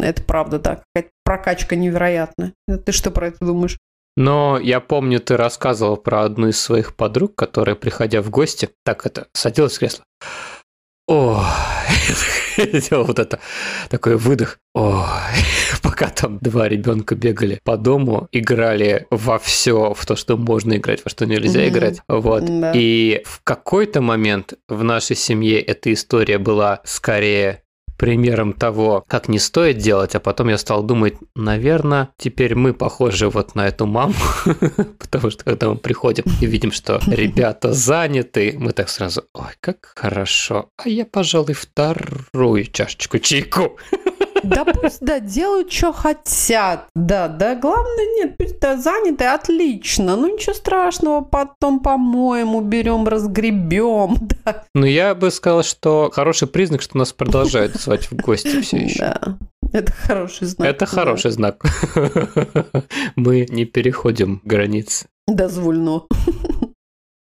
это 0.00 0.22
правда, 0.24 0.58
да, 0.58 0.82
какая-то 0.92 1.10
прокачка 1.24 1.76
невероятная. 1.76 2.52
Ты 2.84 2.90
что 2.90 3.12
про 3.12 3.28
это 3.28 3.44
думаешь? 3.44 3.78
Но 4.16 4.58
я 4.58 4.80
помню, 4.80 5.20
ты 5.20 5.36
рассказывал 5.36 5.96
про 5.96 6.24
одну 6.24 6.48
из 6.48 6.60
своих 6.60 6.96
подруг, 6.96 7.36
которая, 7.36 7.76
приходя 7.76 8.20
в 8.20 8.30
гости, 8.30 8.68
так 8.84 9.06
это, 9.06 9.28
садилась 9.32 9.76
в 9.76 9.78
кресло. 9.78 10.02
О, 11.08 11.42
делал 12.58 13.04
вот 13.06 13.18
это, 13.18 13.40
такой 13.88 14.16
выдох. 14.16 14.58
Ой, 14.74 15.04
пока 15.82 16.08
там 16.08 16.38
два 16.42 16.68
ребенка 16.68 17.14
бегали 17.14 17.60
по 17.64 17.78
дому, 17.78 18.28
играли 18.30 19.06
во 19.10 19.38
все, 19.38 19.94
в 19.94 20.04
то, 20.04 20.16
что 20.16 20.36
можно 20.36 20.74
играть, 20.74 21.02
во 21.04 21.10
что 21.10 21.24
нельзя 21.24 21.64
mm-hmm. 21.64 21.68
играть. 21.68 22.00
Вот. 22.08 22.44
Да. 22.44 22.72
И 22.74 23.22
в 23.24 23.40
какой-то 23.42 24.02
момент 24.02 24.54
в 24.68 24.84
нашей 24.84 25.16
семье 25.16 25.60
эта 25.60 25.92
история 25.94 26.38
была 26.38 26.80
скорее 26.84 27.62
примером 27.98 28.54
того, 28.54 29.04
как 29.06 29.28
не 29.28 29.38
стоит 29.38 29.78
делать, 29.78 30.14
а 30.14 30.20
потом 30.20 30.48
я 30.48 30.56
стал 30.56 30.82
думать, 30.82 31.14
наверное, 31.34 32.10
теперь 32.16 32.54
мы 32.54 32.72
похожи 32.72 33.28
вот 33.28 33.54
на 33.54 33.68
эту 33.68 33.86
маму, 33.86 34.14
потому 34.98 35.30
что 35.30 35.44
когда 35.44 35.68
мы 35.68 35.76
приходим 35.76 36.24
и 36.40 36.46
видим, 36.46 36.72
что 36.72 37.00
ребята 37.08 37.74
заняты, 37.74 38.54
мы 38.58 38.72
так 38.72 38.88
сразу, 38.88 39.24
ой, 39.34 39.52
как 39.60 39.92
хорошо, 39.96 40.70
а 40.78 40.88
я, 40.88 41.04
пожалуй, 41.04 41.54
вторую 41.54 42.64
чашечку 42.66 43.18
чайку. 43.18 43.76
Да 44.48 44.64
пусть, 44.64 45.00
да, 45.00 45.20
делают, 45.20 45.72
что 45.72 45.92
хотят. 45.92 46.88
Да, 46.94 47.28
да, 47.28 47.54
главное, 47.54 48.06
нет, 48.16 48.36
да, 48.60 48.76
заняты, 48.76 49.24
отлично. 49.24 50.16
Ну, 50.16 50.34
ничего 50.34 50.54
страшного, 50.54 51.22
потом 51.22 51.80
помоем, 51.80 52.54
уберем, 52.54 53.06
разгребем. 53.06 54.16
Да. 54.44 54.64
Ну, 54.74 54.86
я 54.86 55.14
бы 55.14 55.30
сказал, 55.30 55.62
что 55.62 56.10
хороший 56.12 56.48
признак, 56.48 56.80
что 56.80 56.96
нас 56.96 57.12
продолжают 57.12 57.74
звать 57.74 58.10
в 58.10 58.16
гости 58.16 58.60
все 58.60 58.76
еще. 58.78 58.98
Да. 58.98 59.38
Это 59.72 59.92
хороший 59.92 60.46
знак. 60.46 60.68
Это 60.68 60.86
хороший 60.86 61.30
знак. 61.30 61.62
Мы 63.16 63.46
не 63.50 63.64
переходим 63.64 64.40
границы. 64.44 65.06
Дозвольно. 65.26 66.02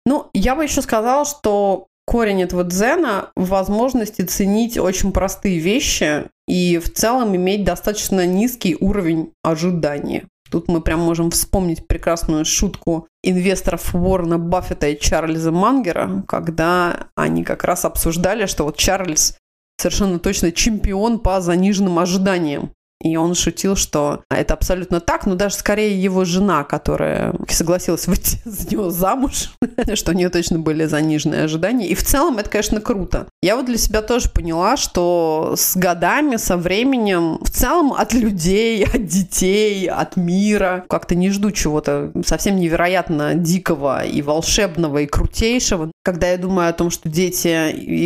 Ну, 0.07 0.29
я 0.35 0.55
бы 0.55 0.63
еще 0.63 0.83
сказала, 0.83 1.25
что 1.25 1.87
корень 2.05 2.43
этого 2.43 2.63
дзена 2.63 3.31
в 3.35 3.49
возможности 3.49 4.21
ценить 4.21 4.77
очень 4.77 5.11
простые 5.11 5.59
вещи 5.59 6.25
и 6.47 6.77
в 6.77 6.93
целом 6.93 7.35
иметь 7.35 7.63
достаточно 7.63 8.25
низкий 8.25 8.77
уровень 8.79 9.31
ожидания. 9.43 10.27
Тут 10.51 10.67
мы 10.67 10.81
прям 10.81 10.99
можем 10.99 11.31
вспомнить 11.31 11.87
прекрасную 11.87 12.45
шутку 12.45 13.07
инвесторов 13.23 13.95
Уоррена 13.95 14.37
Баффета 14.37 14.87
и 14.87 14.99
Чарльза 14.99 15.51
Мангера, 15.51 16.23
когда 16.27 17.07
они 17.15 17.43
как 17.43 17.63
раз 17.63 17.83
обсуждали, 17.83 18.45
что 18.45 18.63
вот 18.63 18.77
Чарльз 18.77 19.37
совершенно 19.77 20.19
точно 20.19 20.51
чемпион 20.51 21.19
по 21.19 21.41
заниженным 21.41 21.97
ожиданиям. 21.99 22.71
И 23.01 23.17
он 23.17 23.35
шутил, 23.35 23.75
что 23.75 24.23
это 24.29 24.53
абсолютно 24.53 24.99
так, 24.99 25.25
но 25.25 25.35
даже 25.35 25.55
скорее 25.55 26.01
его 26.01 26.23
жена, 26.23 26.63
которая 26.63 27.35
согласилась 27.49 28.07
выйти 28.07 28.39
за 28.45 28.69
него 28.69 28.89
замуж, 28.89 29.51
что 29.93 30.11
у 30.11 30.15
нее 30.15 30.29
точно 30.29 30.59
были 30.59 30.85
заниженные 30.85 31.43
ожидания. 31.43 31.87
И 31.87 31.95
в 31.95 32.03
целом 32.03 32.37
это, 32.37 32.49
конечно, 32.49 32.79
круто. 32.79 33.27
Я 33.41 33.57
вот 33.57 33.65
для 33.65 33.77
себя 33.77 34.01
тоже 34.01 34.29
поняла, 34.29 34.77
что 34.77 35.53
с 35.57 35.75
годами, 35.75 36.37
со 36.37 36.57
временем, 36.57 37.37
в 37.41 37.49
целом 37.49 37.93
от 37.93 38.13
людей, 38.13 38.85
от 38.93 39.05
детей, 39.05 39.87
от 39.87 40.15
мира, 40.15 40.85
как-то 40.89 41.15
не 41.15 41.29
жду 41.31 41.51
чего-то 41.51 42.11
совсем 42.25 42.55
невероятно 42.55 43.35
дикого 43.35 44.05
и 44.05 44.21
волшебного 44.21 44.99
и 44.99 45.05
крутейшего. 45.05 45.91
Когда 46.03 46.31
я 46.31 46.37
думаю 46.37 46.69
о 46.69 46.73
том, 46.73 46.89
что 46.89 47.09
дети 47.09 47.47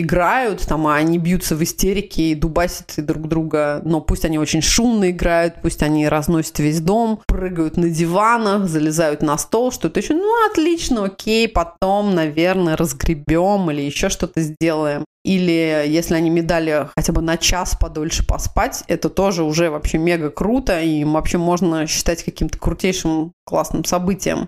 играют, 0.02 0.66
там, 0.66 0.88
а 0.88 0.96
они 0.96 1.20
бьются 1.20 1.56
в 1.56 1.64
истерике 1.64 2.32
и 2.32 2.36
дубасят 2.36 2.94
друг 2.98 3.28
друга, 3.28 3.82
но 3.84 4.02
пусть 4.02 4.26
они 4.26 4.40
очень 4.40 4.62
шумно 4.80 5.12
играют, 5.12 5.56
пусть 5.62 5.84
они 5.84 6.08
разносят 6.08 6.60
весь 6.60 6.80
дом, 6.80 7.20
прыгают 7.28 7.76
на 7.76 7.90
диванах, 7.90 8.70
залезают 8.70 9.22
на 9.22 9.38
стол, 9.38 9.74
что-то 9.74 10.00
еще. 10.00 10.14
Ну, 10.14 10.48
отлично, 10.50 11.04
окей, 11.04 11.50
потом, 11.50 12.16
наверное, 12.16 12.78
разгребем 12.78 13.70
или 13.72 13.82
еще 13.82 14.08
что-то 14.08 14.40
сделаем. 14.40 15.04
Или 15.26 15.84
если 15.86 16.16
они 16.16 16.32
мне 16.32 16.44
дали 16.44 16.88
хотя 16.96 17.12
бы 17.12 17.22
на 17.22 17.36
час 17.36 17.76
подольше 17.78 18.26
поспать, 18.26 18.86
это 18.88 19.10
тоже 19.10 19.44
уже 19.44 19.70
вообще 19.70 19.98
мега 19.98 20.30
круто, 20.30 20.80
и 20.80 21.04
вообще 21.04 21.38
можно 21.38 21.86
считать 21.86 22.24
каким-то 22.24 22.58
крутейшим 22.58 23.34
классным 23.46 23.84
событием. 23.84 24.48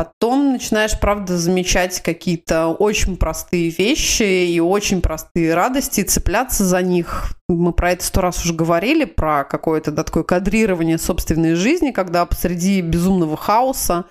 Потом 0.00 0.52
начинаешь, 0.52 0.98
правда, 0.98 1.36
замечать 1.36 2.00
какие-то 2.00 2.68
очень 2.68 3.18
простые 3.18 3.68
вещи 3.68 4.46
и 4.46 4.58
очень 4.58 5.02
простые 5.02 5.52
радости, 5.52 6.00
цепляться 6.00 6.64
за 6.64 6.80
них. 6.80 7.34
Мы 7.50 7.74
про 7.74 7.92
это 7.92 8.02
сто 8.02 8.22
раз 8.22 8.42
уже 8.42 8.54
говорили, 8.54 9.04
про 9.04 9.44
какое-то 9.44 9.90
да, 9.90 10.02
такое 10.02 10.22
кадрирование 10.22 10.96
собственной 10.96 11.54
жизни, 11.54 11.90
когда 11.90 12.24
посреди 12.24 12.80
безумного 12.80 13.36
хаоса 13.36 14.06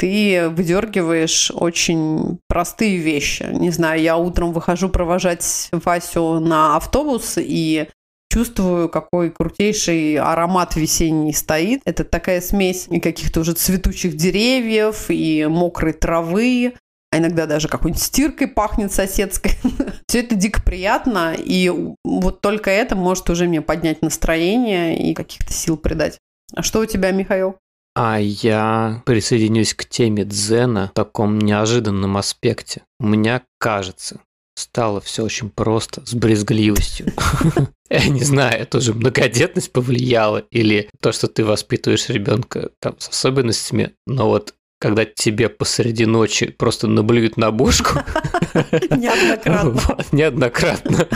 ты 0.00 0.48
выдергиваешь 0.48 1.52
очень 1.54 2.40
простые 2.48 2.96
вещи. 2.96 3.46
Не 3.52 3.70
знаю, 3.70 4.02
я 4.02 4.16
утром 4.16 4.52
выхожу 4.52 4.88
провожать 4.88 5.68
Васю 5.70 6.40
на 6.40 6.74
автобус, 6.74 7.34
и 7.36 7.88
чувствую, 8.30 8.88
какой 8.88 9.30
крутейший 9.30 10.16
аромат 10.16 10.76
весенний 10.76 11.32
стоит. 11.32 11.82
Это 11.84 12.04
такая 12.04 12.40
смесь 12.40 12.86
и 12.88 13.00
каких-то 13.00 13.40
уже 13.40 13.52
цветущих 13.52 14.16
деревьев, 14.16 15.06
и 15.08 15.46
мокрой 15.46 15.92
травы, 15.92 16.74
а 17.12 17.18
иногда 17.18 17.46
даже 17.46 17.68
какой-нибудь 17.68 18.02
стиркой 18.02 18.46
пахнет 18.48 18.92
соседской. 18.92 19.52
Все 20.06 20.20
это 20.20 20.36
дико 20.36 20.62
приятно, 20.62 21.34
и 21.36 21.72
вот 22.04 22.40
только 22.40 22.70
это 22.70 22.94
может 22.94 23.28
уже 23.30 23.46
мне 23.46 23.60
поднять 23.60 24.00
настроение 24.00 25.10
и 25.10 25.12
каких-то 25.12 25.52
сил 25.52 25.76
придать. 25.76 26.18
А 26.54 26.62
что 26.62 26.80
у 26.80 26.86
тебя, 26.86 27.10
Михаил? 27.10 27.56
А 27.96 28.18
я 28.18 29.02
присоединюсь 29.04 29.74
к 29.74 29.84
теме 29.84 30.24
дзена 30.24 30.88
в 30.92 30.94
таком 30.94 31.38
неожиданном 31.38 32.16
аспекте. 32.16 32.82
Меня 33.00 33.42
кажется, 33.58 34.20
стало 34.60 35.00
все 35.00 35.24
очень 35.24 35.50
просто, 35.50 36.02
с 36.06 36.14
брезгливостью. 36.14 37.12
Я 37.90 38.06
не 38.06 38.22
знаю, 38.22 38.60
это 38.60 38.78
уже 38.78 38.94
многодетность 38.94 39.72
повлияла 39.72 40.38
или 40.50 40.88
то, 41.00 41.12
что 41.12 41.26
ты 41.26 41.44
воспитываешь 41.44 42.08
ребенка 42.08 42.70
там 42.78 42.94
с 42.98 43.08
особенностями, 43.08 43.94
но 44.06 44.28
вот 44.28 44.54
когда 44.80 45.04
тебе 45.04 45.50
посреди 45.50 46.06
ночи 46.06 46.46
просто 46.46 46.86
наблюют 46.86 47.36
на 47.36 47.50
бошку. 47.50 47.98
Неоднократно. 48.90 50.04
Неоднократно. 50.10 51.06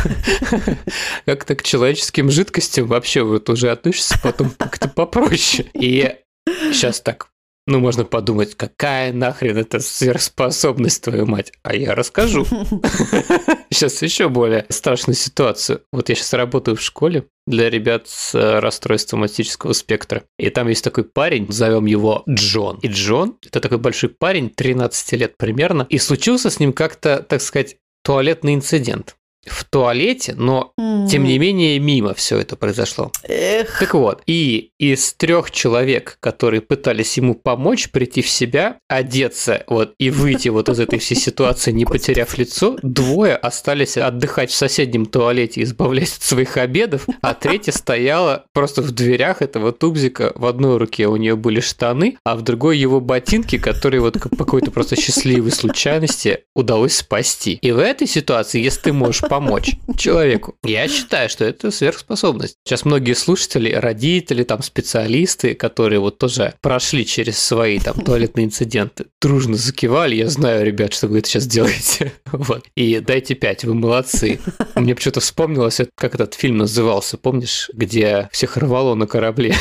Как-то 1.25 1.55
к 1.55 1.63
человеческим 1.63 2.31
жидкостям 2.31 2.87
вообще 2.87 3.23
вот 3.23 3.49
уже 3.49 3.71
относишься 3.71 4.19
потом 4.23 4.51
как-то 4.51 4.89
попроще. 4.89 5.71
И 5.73 6.15
сейчас 6.47 7.01
так 7.01 7.29
ну, 7.67 7.81
можно 7.81 8.05
подумать, 8.05 8.55
какая 8.55 9.13
нахрен 9.13 9.57
это 9.57 9.81
сверхспособность, 9.81 11.03
твою 11.03 11.25
мать. 11.27 11.53
А 11.63 11.75
я 11.75 11.95
расскажу. 11.95 12.45
Сейчас 13.71 14.03
еще 14.03 14.29
более 14.29 14.67
страшную 14.69 15.17
ситуацию. 15.17 15.83
Вот 15.91 16.09
я 16.11 16.15
сейчас 16.15 16.33
работаю 16.35 16.77
в 16.77 16.83
школе 16.83 17.27
для 17.47 17.71
ребят 17.71 18.07
с 18.07 18.35
э, 18.35 18.61
расстройством 18.61 19.23
аутического 19.23 19.73
спектра. 19.73 20.25
И 20.39 20.49
там 20.51 20.69
есть 20.69 20.85
такой 20.85 21.05
парень, 21.05 21.51
зовем 21.51 21.87
его 21.87 22.23
Джон. 22.29 22.79
И 22.83 22.89
Джон– 22.89 23.37
это 23.45 23.61
такой 23.61 23.79
большой 23.79 24.11
парень, 24.11 24.51
13 24.51 25.13
лет 25.13 25.37
примерно. 25.37 25.87
И 25.89 25.99
случился 25.99 26.51
с 26.51 26.61
ним 26.61 26.73
как-то, 26.73 27.25
так 27.27 27.41
сказать, 27.41 27.77
туалетный 28.05 28.55
инцидент 28.55 29.17
в 29.47 29.65
туалете, 29.65 30.35
но 30.37 30.73
mm-hmm. 30.79 31.09
тем 31.09 31.25
не 31.25 31.39
менее 31.39 31.79
мимо 31.79 32.15
все 32.15 32.39
это 32.39 32.57
произошло. 32.57 33.11
Эх. 33.25 33.79
Так 33.79 33.95
вот, 33.95 34.23
и 34.27 34.71
из 34.79 35.13
трех 35.15 35.51
человек, 35.51 36.19
которые 36.21 36.61
пытались 36.61 37.17
ему 37.17 37.35
помочь 37.35 37.91
прийти 37.91 38.23
в 38.23 38.29
себя, 38.29 38.79
одеться 38.89 39.65
вот 39.67 39.95
и 39.99 40.11
выйти 40.11 40.49
вот 40.49 40.69
из 40.69 40.81
этой 40.81 40.99
всей 40.99 41.17
ситуации, 41.17 41.73
не 41.73 41.85
потеряв 41.85 42.37
лицо, 42.39 42.77
двое 42.83 43.37
остались 43.37 43.97
отдыхать 43.97 44.51
в 44.51 44.55
соседнем 44.55 45.07
туалете, 45.07 45.63
избавляясь 45.63 46.17
от 46.17 46.23
своих 46.23 46.57
обедов, 46.57 47.07
а 47.23 47.35
третья 47.35 47.73
стояла 47.73 48.45
просто 48.53 48.83
в 48.83 48.93
дверях 48.93 49.43
этого 49.43 49.73
тубзика. 49.73 50.33
В 50.35 50.47
одной 50.47 50.79
руке 50.79 51.07
у 51.07 51.17
нее 51.17 51.37
были 51.37 51.61
штаны, 51.61 52.19
а 52.25 52.37
в 52.37 52.43
другой 52.43 52.79
его 52.79 53.01
ботинки, 53.01 53.59
которые 53.59 54.01
вот 54.01 54.21
по 54.21 54.45
какой-то 54.45 54.71
просто 54.71 54.97
счастливой 54.97 55.51
случайности 55.51 56.41
удалось 56.55 56.97
спасти. 56.97 57.59
И 57.61 57.73
в 57.73 57.79
этой 57.79 58.07
ситуации, 58.07 58.61
если 58.61 58.83
ты 58.83 58.93
можешь 58.93 59.21
помочь 59.35 59.73
человеку. 59.97 60.55
Я 60.63 60.87
считаю, 60.87 61.29
что 61.29 61.45
это 61.45 61.73
сверхспособность. 61.73 62.55
Сейчас 62.65 62.85
многие 62.85 63.15
слушатели, 63.15 63.73
родители, 63.73 64.45
там 64.45 64.63
специалисты, 64.63 65.55
которые 65.55 65.99
вот 65.99 66.19
тоже 66.19 66.55
прошли 66.61 67.05
через 67.05 67.39
свои 67.39 67.81
там 67.81 68.01
туалетные 68.05 68.47
инциденты, 68.47 69.07
дружно 69.21 69.57
закивали. 69.57 70.15
Я 70.15 70.29
знаю, 70.29 70.65
ребят, 70.65 70.93
что 70.95 71.09
вы 71.09 71.19
это 71.19 71.29
сейчас 71.29 71.47
делаете. 71.47 72.13
Вот. 72.35 72.65
И 72.75 72.99
дайте 72.99 73.35
пять, 73.35 73.65
вы 73.65 73.75
молодцы. 73.75 74.41
Мне 74.75 74.95
почему-то 74.97 75.21
вспомнилось, 75.21 75.81
как 75.97 76.17
этот 76.17 76.35
фильм 76.35 76.57
назывался, 76.57 77.17
помнишь, 77.17 77.71
где 77.73 78.29
всех 78.33 78.57
рвало 78.57 78.97
на 78.97 79.07
корабле? 79.07 79.55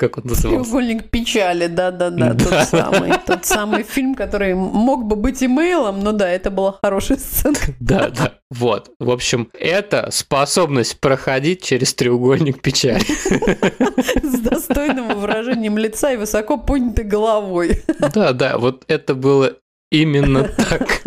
Как 0.00 0.16
он 0.18 0.24
назывался? 0.24 0.62
Треугольник 0.62 1.10
печали, 1.10 1.66
да-да-да, 1.66 2.34
тот 2.34 2.68
самый. 2.68 3.12
Тот 3.26 3.44
самый 3.44 3.82
фильм, 3.82 4.14
который 4.14 4.54
мог 4.54 5.04
бы 5.04 5.14
быть 5.14 5.42
имейлом, 5.42 6.00
но 6.00 6.12
да, 6.12 6.28
это 6.28 6.50
была 6.50 6.78
хорошая 6.82 7.18
сцена. 7.18 7.56
Да-да, 7.80 8.34
вот. 8.50 8.90
В 8.98 9.10
общем, 9.10 9.50
это 9.52 10.08
способность 10.10 10.98
проходить 11.00 11.62
через 11.62 11.92
треугольник 11.94 12.62
печали. 12.62 13.02
С 14.22 14.40
достойным 14.40 15.18
выражением 15.18 15.76
лица 15.76 16.12
и 16.12 16.16
высоко 16.16 16.56
поднятой 16.56 17.04
головой. 17.04 17.82
Да-да, 18.14 18.56
вот 18.56 18.84
это 18.88 19.14
было 19.14 19.56
Именно 19.90 20.44
так. 20.44 21.02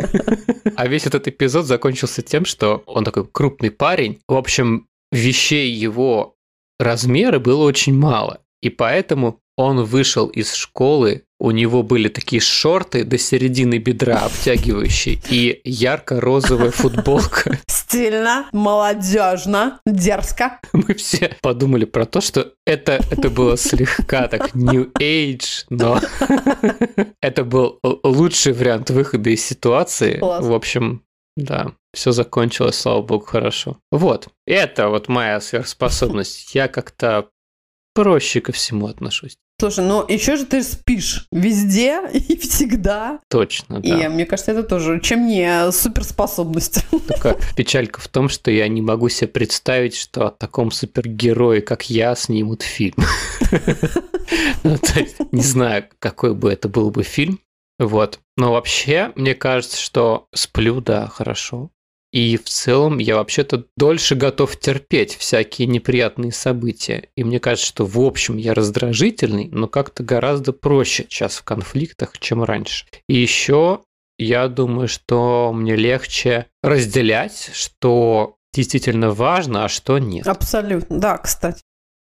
А 0.75 0.88
весь 0.88 1.06
этот 1.06 1.29
эпизод 1.29 1.65
закончился 1.65 2.21
тем, 2.21 2.43
что 2.43 2.84
он 2.86 3.06
такой 3.06 3.25
крупный 3.25 3.71
парень. 3.71 4.19
В 4.27 4.36
общем, 4.36 4.88
вещей 5.10 5.71
его 5.71 6.36
размера 6.79 7.39
было 7.39 7.63
очень 7.63 7.97
мало. 7.97 8.42
И 8.63 8.69
поэтому 8.69 9.41
он 9.58 9.84
вышел 9.84 10.28
из 10.28 10.54
школы, 10.54 11.26
у 11.38 11.52
него 11.52 11.84
были 11.84 12.08
такие 12.08 12.41
шорты 12.41 13.04
до 13.04 13.17
середины 13.17 13.78
бедра 13.78 14.19
обтягивающие 14.19 15.19
и 15.30 15.60
ярко-розовая 15.65 16.71
футболка. 16.71 17.60
Стильно, 17.67 18.47
молодежно, 18.54 19.82
дерзко. 19.86 20.62
Мы 20.71 20.93
все 20.93 21.36
подумали 21.41 21.84
про 21.84 22.06
то, 22.06 22.21
что 22.21 22.54
это, 22.65 23.02
это 23.12 23.30
было 23.30 23.58
слегка 23.58 24.30
так 24.30 24.56
New 24.56 24.89
Age, 24.97 25.65
но 25.69 25.99
это 27.21 27.43
был 27.43 27.80
лучший 27.84 28.54
вариант 28.54 28.91
выхода 28.91 29.30
из 29.30 29.45
ситуации. 29.45 30.19
Класс. 30.19 30.45
В 30.45 30.54
общем, 30.54 31.04
да, 31.36 31.73
все 31.93 32.12
закончилось, 32.12 32.80
слава 32.80 33.02
богу, 33.02 33.26
хорошо. 33.26 33.78
Вот, 33.91 34.30
это 34.47 34.89
вот 34.89 35.10
моя 35.10 35.41
сверхспособность. 35.41 36.56
Я 36.56 36.67
как-то 36.67 37.28
проще 37.93 38.41
ко 38.41 38.51
всему 38.51 38.88
отношусь. 38.88 39.38
Слушай, 39.60 39.86
ну 39.86 40.06
еще 40.08 40.36
же 40.36 40.45
ты 40.45 40.62
спишь 40.63 41.27
везде 41.32 42.01
и 42.13 42.36
всегда. 42.38 43.19
Точно, 43.29 43.79
да. 43.79 44.06
И 44.06 44.08
мне 44.10 44.25
кажется, 44.25 44.51
это 44.51 44.63
тоже, 44.63 44.99
чем 44.99 45.27
не 45.27 45.71
суперспособность. 45.71 46.84
Только 47.08 47.38
печалька 47.56 48.01
в 48.01 48.08
том, 48.08 48.29
что 48.29 48.51
я 48.51 48.67
не 48.67 48.82
могу 48.82 49.10
себе 49.10 49.27
представить, 49.29 49.95
что 49.95 50.27
о 50.27 50.32
таком 50.32 50.71
супергерое, 50.71 51.62
как 51.62 51.89
я, 51.89 52.15
снимут 52.15 52.62
фильм. 52.62 52.97
Ну, 54.63 54.77
не 55.32 55.41
знаю, 55.41 55.86
какой 55.99 56.34
бы 56.34 56.51
это 56.51 56.69
был 56.69 56.89
бы 56.89 57.03
фильм. 57.03 57.39
Вот. 57.77 58.19
Но 58.38 58.53
вообще, 58.53 59.12
мне 59.15 59.36
кажется, 59.36 59.77
что 59.77 60.27
сплю, 60.34 60.79
да, 60.79 61.08
хорошо. 61.08 61.69
И 62.13 62.38
в 62.38 62.43
целом 62.43 62.99
я 62.99 63.15
вообще-то 63.15 63.65
дольше 63.76 64.13
готов 64.13 64.56
терпеть 64.58 65.15
всякие 65.15 65.67
неприятные 65.67 66.32
события. 66.32 67.10
И 67.17 67.23
мне 67.23 67.39
кажется, 67.39 67.67
что 67.67 67.86
в 67.88 67.99
общем 67.99 68.38
я 68.38 68.54
раздражительный, 68.54 69.49
но 69.52 69.67
как-то 69.67 70.04
гораздо 70.04 70.54
проще 70.54 71.08
сейчас 71.10 71.38
в 71.38 71.43
конфликтах, 71.43 72.19
чем 72.19 72.43
раньше. 72.43 72.86
И 73.10 73.15
еще 73.15 73.82
я 74.19 74.47
думаю, 74.47 74.88
что 74.88 75.52
мне 75.54 75.76
легче 75.76 76.45
разделять, 76.62 77.49
что 77.52 78.36
действительно 78.54 79.10
важно, 79.10 79.65
а 79.65 79.69
что 79.69 79.97
нет. 79.97 80.28
Абсолютно, 80.28 80.99
да, 80.99 81.17
кстати. 81.17 81.63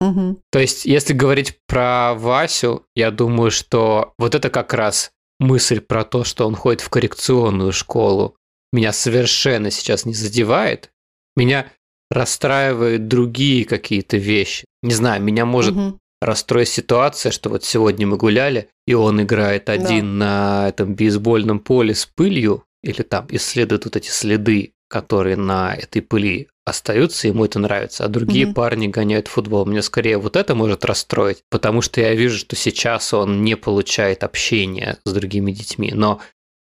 Мгм. 0.01 0.39
То 0.51 0.61
есть, 0.61 0.87
если 0.87 1.13
говорить 1.13 1.59
про 1.67 2.15
Васю, 2.15 2.87
я 2.95 3.11
думаю, 3.11 3.51
что 3.51 4.15
вот 4.19 4.35
это 4.35 4.49
как 4.49 4.73
раз 4.73 5.11
мысль 5.39 5.81
про 5.81 6.05
то, 6.05 6.25
что 6.25 6.47
он 6.47 6.55
ходит 6.55 6.81
в 6.81 6.89
коррекционную 6.89 7.73
школу, 7.73 8.37
меня 8.73 8.93
совершенно 8.93 9.71
сейчас 9.71 10.05
не 10.05 10.15
задевает. 10.15 10.91
Меня 11.37 11.67
расстраивают 12.11 13.09
другие 13.09 13.65
какие-то 13.65 14.17
вещи. 14.17 14.65
Не 14.83 14.95
знаю, 14.95 15.23
меня 15.23 15.45
может 15.47 15.75
Мгм. 15.75 15.99
расстроить 16.21 16.69
ситуация, 16.69 17.33
что 17.33 17.51
вот 17.51 17.65
сегодня 17.65 18.07
мы 18.07 18.17
гуляли, 18.17 18.69
и 18.87 18.95
он 18.95 19.23
играет 19.23 19.69
один 19.69 20.19
на 20.19 20.69
этом 20.69 20.95
бейсбольном 20.95 21.61
поле 21.61 21.95
с 21.95 22.07
пылью, 22.07 22.65
или 22.83 23.03
там 23.03 23.27
исследует 23.31 23.85
вот 23.85 23.97
эти 23.97 24.09
следы, 24.09 24.73
которые 24.89 25.37
на 25.37 25.75
этой 25.75 26.03
пыли 26.03 26.49
остаются, 26.65 27.29
ему 27.29 27.45
это 27.45 27.59
нравится, 27.59 28.05
а 28.05 28.09
другие 28.09 28.47
Мгм. 28.47 28.55
парни 28.55 28.87
гоняют 28.89 29.29
футбол. 29.29 29.65
Меня 29.67 29.83
скорее 29.83 30.19
вот 30.19 30.37
это 30.37 30.55
может 30.55 30.85
расстроить, 30.85 31.43
потому 31.51 31.81
что 31.81 32.01
я 32.01 32.15
вижу, 32.15 32.39
что 32.39 32.57
сейчас 32.57 33.15
он 33.15 33.43
не 33.43 33.57
получает 33.57 34.25
общения 34.25 34.99
с 35.05 35.13
другими 35.13 35.53
детьми, 35.53 35.93
но 35.95 36.21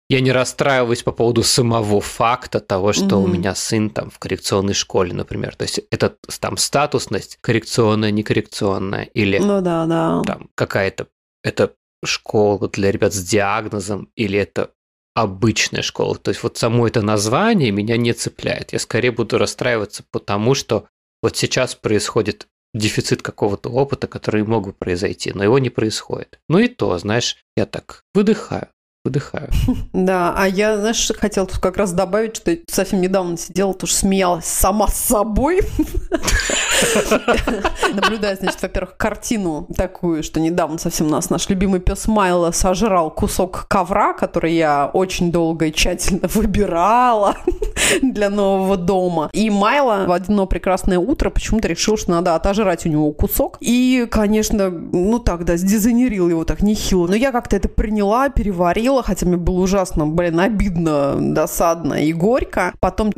я 0.09 0.21
не 0.21 0.31
расстраиваюсь 0.31 1.03
по 1.03 1.11
поводу 1.11 1.43
самого 1.43 2.01
факта 2.01 2.59
того, 2.59 2.93
что 2.93 3.17
у 3.17 3.23
Мгм. 3.27 3.33
меня 3.33 3.55
сын 3.55 3.89
там 3.91 4.09
в 4.09 4.17
коррекционной 4.19 4.73
школе, 4.73 5.13
например. 5.13 5.55
То 5.55 5.63
есть 5.63 5.79
это 5.91 6.15
там 6.39 6.57
статусность 6.57 7.37
коррекционная, 7.41 8.11
некоррекционная, 8.11 9.03
или 9.13 9.37
Ну 9.37 9.61
да, 9.61 9.85
да. 9.85 10.21
там 10.25 10.49
какая-то 10.55 11.07
это 11.43 11.73
школа 12.03 12.67
для 12.69 12.91
ребят 12.91 13.13
с 13.13 13.23
диагнозом 13.23 14.09
или 14.15 14.39
это 14.39 14.71
обычная 15.15 15.81
школа. 15.81 16.15
То 16.17 16.29
есть 16.29 16.41
вот 16.43 16.57
само 16.57 16.87
это 16.87 17.01
название 17.01 17.71
меня 17.71 17.97
не 17.97 18.13
цепляет. 18.13 18.73
Я 18.73 18.79
скорее 18.79 19.11
буду 19.11 19.37
расстраиваться 19.37 20.03
потому, 20.11 20.55
что 20.55 20.87
вот 21.21 21.35
сейчас 21.37 21.75
происходит 21.75 22.47
дефицит 22.73 23.21
какого-то 23.21 23.69
опыта, 23.69 24.07
который 24.07 24.43
мог 24.43 24.65
бы 24.67 24.73
произойти, 24.73 25.31
но 25.33 25.43
его 25.43 25.59
не 25.59 25.69
происходит. 25.69 26.39
Ну 26.47 26.59
и 26.59 26.67
то, 26.67 26.97
знаешь, 26.99 27.37
я 27.57 27.65
так 27.65 28.03
выдыхаю, 28.13 28.69
выдыхаю. 29.03 29.49
Да, 29.93 30.33
а 30.37 30.47
я, 30.47 30.77
знаешь, 30.77 31.11
хотела 31.17 31.47
тут 31.47 31.59
как 31.59 31.77
раз 31.77 31.93
добавить, 31.93 32.35
что 32.37 32.57
совсем 32.67 33.01
недавно 33.01 33.37
сидела, 33.37 33.73
тоже 33.73 33.93
смеялась 33.93 34.45
сама 34.45 34.87
с 34.87 34.99
собой. 34.99 35.61
Наблюдая, 37.93 38.35
значит, 38.35 38.61
во-первых, 38.61 38.97
картину 38.97 39.67
такую, 39.75 40.23
что 40.23 40.39
недавно 40.39 40.77
совсем 40.77 41.07
нас 41.07 41.29
наш 41.29 41.49
любимый 41.49 41.79
пес 41.79 42.07
Майло 42.07 42.51
сожрал 42.51 43.11
кусок 43.11 43.65
ковра, 43.67 44.13
который 44.13 44.53
я 44.53 44.89
очень 44.93 45.31
долго 45.31 45.65
и 45.65 45.73
тщательно 45.73 46.27
выбирала 46.33 47.35
для 48.01 48.29
нового 48.29 48.77
дома. 48.77 49.29
И 49.33 49.49
Майло 49.49 50.05
в 50.07 50.11
одно 50.11 50.45
прекрасное 50.45 50.99
утро 50.99 51.29
почему-то 51.29 51.67
решил, 51.67 51.97
что 51.97 52.11
надо 52.11 52.35
отожрать 52.35 52.85
у 52.85 52.89
него 52.89 53.11
кусок. 53.11 53.57
И, 53.59 54.07
конечно, 54.09 54.69
ну 54.69 55.19
так, 55.19 55.45
да, 55.45 55.57
сдизайнерил 55.57 56.29
его 56.29 56.43
так 56.45 56.61
нехило. 56.61 57.07
Но 57.07 57.15
я 57.15 57.31
как-то 57.31 57.55
это 57.55 57.67
приняла, 57.67 58.29
переварила, 58.29 59.03
хотя 59.03 59.25
мне 59.25 59.37
было 59.37 59.61
ужасно, 59.61 60.05
блин, 60.07 60.39
обидно, 60.39 61.15
досадно 61.19 62.05
и 62.05 62.13
горько. 62.13 62.73
Потом 62.79 63.11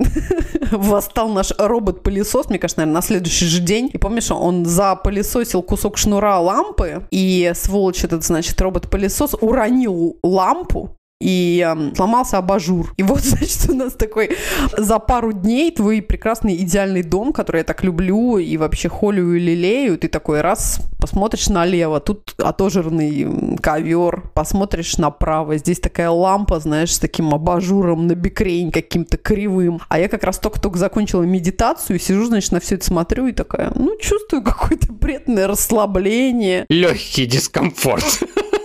восстал 0.72 1.30
наш 1.30 1.52
робот-пылесос, 1.58 2.50
мне 2.50 2.60
кажется, 2.60 2.82
наверное, 2.82 2.96
на 2.96 3.02
следующий 3.02 3.46
же 3.52 3.62
день. 3.62 3.90
И 3.94 3.98
помнишь, 3.98 4.32
он 4.32 4.66
запылесосил 4.66 5.62
кусок 5.62 5.98
шнура 5.98 6.40
лампы, 6.40 7.08
и 7.12 7.52
сволочь 7.56 8.04
этот, 8.04 8.24
значит, 8.24 8.60
робот-пылесос 8.60 9.36
уронил 9.40 10.18
лампу, 10.24 10.98
и 11.22 11.60
эм, 11.66 11.96
сломался 11.96 12.38
абажур. 12.38 12.94
И 12.98 13.04
вот, 13.04 13.20
значит, 13.22 13.70
у 13.70 13.74
нас 13.74 13.94
такой 13.94 14.32
за 14.78 15.00
пару 15.00 15.32
дней 15.32 15.72
твой 15.72 16.02
прекрасный 16.02 16.56
идеальный 16.56 17.04
дом, 17.04 17.32
который 17.32 17.60
я 17.60 17.64
так 17.64 17.84
люблю 17.84 18.38
и 18.38 18.58
вообще 18.58 18.90
холю 18.90 19.34
и 19.36 19.40
лелею, 19.40 19.98
ты 19.98 20.08
такой 20.08 20.42
раз 20.42 20.80
посмотришь 21.00 21.50
налево, 21.50 22.00
тут 22.00 22.36
отожранный 22.38 23.24
м, 23.24 23.58
ковер, 23.58 24.24
посмотришь 24.34 24.98
направо, 24.98 25.58
здесь 25.58 25.80
такая 25.80 26.10
лампа, 26.10 26.60
знаешь, 26.60 26.94
с 26.94 27.00
таким 27.00 27.34
абажуром 27.34 28.08
на 28.08 28.16
бикрень 28.16 28.72
каким-то 28.72 29.18
кривым. 29.18 29.82
А 29.90 30.00
я 30.00 30.08
как 30.08 30.24
раз 30.24 30.40
только-только 30.40 30.78
закончила 30.78 31.24
медитацию, 31.24 32.00
сижу, 32.00 32.26
значит, 32.26 32.52
на 32.52 32.60
все 32.60 32.76
это 32.76 32.86
смотрю 32.86 33.28
и 33.28 33.32
такая, 33.32 33.72
ну, 33.76 33.98
чувствую 34.00 34.44
какое-то 34.44 34.94
приятное 34.94 35.48
расслабление. 35.48 36.66
Легкий 36.70 37.26
дискомфорт. 37.26 38.24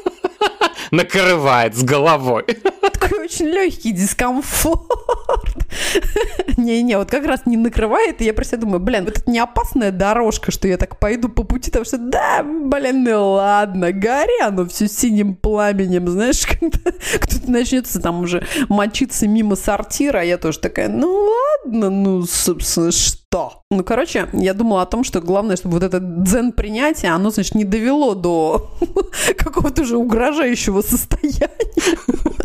Накрывает 0.91 1.77
с 1.77 1.83
головой. 1.83 2.45
такой 3.07 3.25
очень 3.25 3.47
легкий 3.47 3.93
дискомфорт. 3.93 5.67
Не-не, 6.57 6.99
вот 6.99 7.11
как 7.11 7.25
раз 7.27 7.47
не 7.47 7.57
накрывает, 7.57 8.21
и 8.21 8.25
я 8.25 8.35
про 8.35 8.45
себя 8.45 8.59
думаю, 8.59 8.81
блин, 8.81 9.05
вот 9.05 9.19
это 9.19 9.31
не 9.31 9.39
опасная 9.39 9.91
дорожка, 9.91 10.51
что 10.51 10.69
я 10.69 10.77
так 10.77 10.99
пойду 10.99 11.29
по 11.29 11.43
пути, 11.43 11.71
потому 11.71 11.85
что, 11.85 11.99
да, 11.99 12.43
блин, 12.43 13.05
ну 13.05 13.33
ладно, 13.33 13.93
гори 13.93 14.41
оно 14.43 14.67
все 14.67 14.89
синим 14.89 15.35
пламенем, 15.35 16.09
знаешь, 16.09 16.47
когда 16.61 16.93
кто-то 17.21 17.51
начнется 17.51 18.01
там 18.01 18.21
уже 18.21 18.47
мочиться 18.69 19.29
мимо 19.29 19.57
сортира, 19.57 20.21
а 20.21 20.25
я 20.25 20.39
тоже 20.39 20.59
такая, 20.59 20.89
ну 20.89 21.31
ладно, 21.65 21.91
ну, 21.91 22.23
собственно, 22.23 22.93
что? 22.93 23.26
Ну, 23.71 23.83
короче, 23.83 24.29
я 24.33 24.55
думала 24.55 24.83
о 24.83 24.87
том, 24.87 25.03
что 25.03 25.21
главное, 25.21 25.57
чтобы 25.57 25.75
вот 25.75 25.83
это 25.83 25.99
дзен-принятие, 26.01 27.11
оно, 27.11 27.31
значит, 27.31 27.55
не 27.55 27.65
довело 27.65 28.15
до 28.15 28.71
какого-то 29.37 29.83
уже 29.83 29.97
угрожающего 29.97 30.83
состояния. 30.83 31.51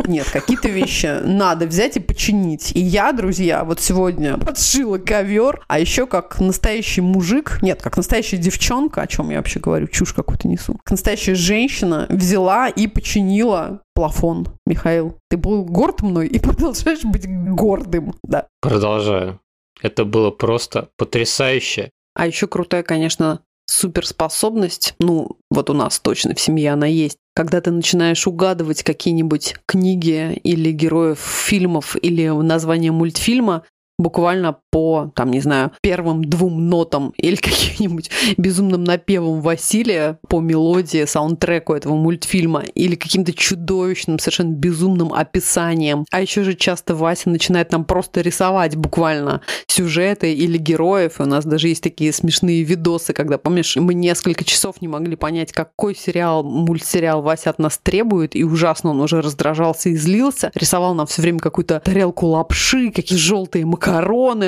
Нет, 0.08 0.28
какие-то 0.32 0.67
вещи 0.67 1.22
надо 1.24 1.67
взять 1.67 1.98
и 1.98 2.00
починить. 2.00 2.72
И 2.76 2.80
я, 2.80 3.12
друзья, 3.12 3.63
вот 3.63 3.80
сегодня 3.80 4.38
подшила 4.38 4.98
ковер, 4.98 5.63
а 5.67 5.80
еще 5.80 6.08
как 6.08 6.39
настоящий 6.39 7.02
мужик, 7.02 7.60
нет, 7.62 7.82
как 7.82 7.98
настоящая 7.98 8.38
девчонка, 8.38 9.04
о 9.04 9.08
чем 9.08 9.30
я 9.30 9.38
вообще 9.38 9.60
говорю, 9.60 9.88
чушь 9.88 10.13
какую-то 10.13 10.48
несу, 10.48 10.74
как 10.74 10.91
настоящая 10.91 11.36
женщина 11.36 12.08
взяла 12.10 12.67
и 12.67 12.88
починила 12.88 13.82
плафон. 13.94 14.48
Михаил, 14.65 15.17
ты 15.30 15.38
был 15.38 15.65
горд 15.65 16.02
мной 16.02 16.28
и 16.28 16.39
продолжаешь 16.41 17.04
быть 17.04 17.28
гордым, 17.28 18.15
да. 18.24 18.48
Продолжаю. 18.60 19.39
Это 19.82 20.06
было 20.06 20.32
просто 20.32 20.89
потрясающе. 20.98 21.91
А 22.13 22.28
еще 22.28 22.48
крутая, 22.48 22.84
конечно, 22.84 23.41
суперспособность, 23.65 24.96
ну, 25.00 25.38
вот 25.50 25.70
у 25.70 25.74
нас 25.74 26.00
точно 26.00 26.36
в 26.36 26.39
семье 26.41 26.74
она 26.74 26.88
есть, 26.88 27.17
когда 27.34 27.62
ты 27.62 27.72
начинаешь 27.72 28.28
угадывать 28.28 28.84
какие-нибудь 28.84 29.56
книги 29.65 30.34
или 30.44 30.72
героев 30.72 31.20
фильмов 31.20 31.96
или 32.02 32.28
название 32.28 32.91
мультфильма 32.91 33.63
буквально 34.01 34.57
по, 34.71 35.11
там, 35.15 35.31
не 35.31 35.39
знаю, 35.41 35.71
первым 35.81 36.23
двум 36.23 36.69
нотам 36.69 37.13
или 37.17 37.35
каким-нибудь 37.37 38.09
безумным 38.37 38.83
напевом 38.83 39.41
Василия 39.41 40.19
по 40.27 40.39
мелодии, 40.39 41.05
саундтреку 41.05 41.73
этого 41.73 41.95
мультфильма 41.95 42.63
или 42.73 42.95
каким-то 42.95 43.33
чудовищным, 43.33 44.19
совершенно 44.19 44.53
безумным 44.53 45.13
описанием. 45.13 46.05
А 46.11 46.21
еще 46.21 46.43
же 46.43 46.55
часто 46.55 46.95
Вася 46.95 47.29
начинает 47.29 47.71
нам 47.71 47.85
просто 47.85 48.21
рисовать 48.21 48.75
буквально 48.75 49.41
сюжеты 49.67 50.33
или 50.33 50.57
героев. 50.57 51.19
И 51.19 51.23
у 51.23 51.25
нас 51.25 51.45
даже 51.45 51.67
есть 51.67 51.83
такие 51.83 52.13
смешные 52.13 52.63
видосы, 52.63 53.13
когда, 53.13 53.37
помнишь, 53.37 53.75
мы 53.75 53.93
несколько 53.93 54.43
часов 54.43 54.81
не 54.81 54.87
могли 54.87 55.15
понять, 55.15 55.51
какой 55.51 55.95
сериал, 55.95 56.43
мультсериал 56.43 57.21
Вася 57.21 57.49
от 57.49 57.59
нас 57.59 57.79
требует, 57.81 58.35
и 58.35 58.43
ужасно 58.43 58.91
он 58.91 59.01
уже 59.01 59.21
раздражался 59.21 59.89
и 59.89 59.95
злился. 59.95 60.51
Рисовал 60.55 60.93
нам 60.93 61.07
все 61.07 61.21
время 61.21 61.39
какую-то 61.39 61.81
тарелку 61.83 62.27
лапши, 62.27 62.91
какие 62.91 63.17
желтые 63.17 63.65
макароны, 63.65 63.90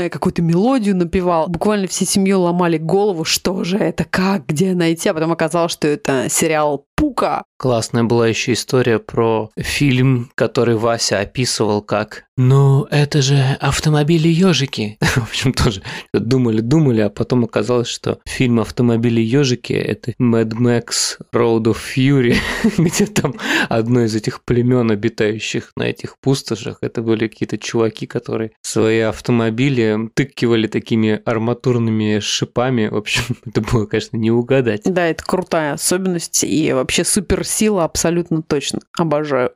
какую-то 0.10 0.41
мелодию 0.41 0.95
напевал. 0.95 1.47
Буквально 1.47 1.88
всей 1.88 2.06
семьей 2.06 2.36
ломали 2.36 2.77
голову, 2.77 3.23
что 3.23 3.63
же 3.63 3.77
это, 3.77 4.06
как, 4.06 4.45
где 4.47 4.73
найти. 4.73 5.10
А 5.10 5.13
потом 5.13 5.32
оказалось, 5.32 5.71
что 5.71 5.88
это 5.88 6.27
сериал 6.29 6.86
Пука. 6.95 7.43
Классная 7.58 8.03
была 8.03 8.27
еще 8.27 8.53
история 8.53 8.99
про 8.99 9.49
фильм, 9.58 10.32
который 10.36 10.75
Вася 10.75 11.19
описывал 11.19 11.82
как 11.82 12.25
«Ну, 12.36 12.88
это 12.89 13.21
же 13.21 13.38
автомобили-ежики». 13.60 14.97
В 15.01 15.29
общем, 15.29 15.53
тоже 15.53 15.84
думали-думали, 16.13 17.01
а 17.01 17.10
потом 17.10 17.43
оказалось, 17.43 17.88
что 17.88 18.19
фильм 18.25 18.60
«Автомобили-ежики»— 18.60 19.73
это 19.73 20.13
Mad 20.19 20.53
Max 20.53 21.19
Road 21.34 21.65
of 21.65 21.77
Fury, 21.95 22.36
где 22.77 23.06
там 23.06 23.36
одно 23.69 24.03
из 24.03 24.15
этих 24.15 24.43
племен, 24.43 24.89
обитающих 24.89 25.71
на 25.75 25.84
этих 25.84 26.17
пустошах, 26.19 26.79
это 26.82 27.01
были 27.01 27.27
какие-то 27.27 27.58
чуваки, 27.58 28.08
которые 28.08 28.51
свои 28.62 28.99
автомобили 28.99 30.10
тыкивали 30.15 30.67
такими 30.67 31.21
арматурными 31.25 32.19
шипами. 32.19 32.88
В 32.88 32.97
общем, 32.97 33.38
это 33.45 33.62
было, 33.62 33.86
конечно, 33.86 34.17
не 34.17 34.32
угадать. 34.32 34.82
Да, 34.86 35.06
это 35.08 35.23
крутая 35.23 35.73
особенность 35.73 36.43
и 36.43 36.73
вообще 36.73 36.92
суперсила 37.01 37.84
абсолютно 37.84 38.43
точно. 38.43 38.79
Обожаю. 38.97 39.51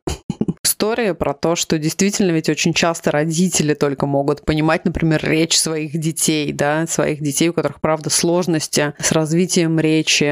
Истории 0.77 1.13
про 1.13 1.33
то, 1.33 1.55
что 1.55 1.79
действительно 1.79 2.29
ведь 2.31 2.49
очень 2.49 2.71
часто 2.71 3.09
родители 3.09 3.73
только 3.73 4.05
могут 4.05 4.45
понимать, 4.45 4.85
например, 4.85 5.27
речь 5.27 5.57
своих 5.57 5.99
детей, 5.99 6.51
да, 6.53 6.85
своих 6.85 7.19
детей, 7.19 7.49
у 7.49 7.53
которых, 7.53 7.81
правда, 7.81 8.11
сложности 8.11 8.93
с 8.99 9.11
развитием 9.11 9.79
речи. 9.79 10.31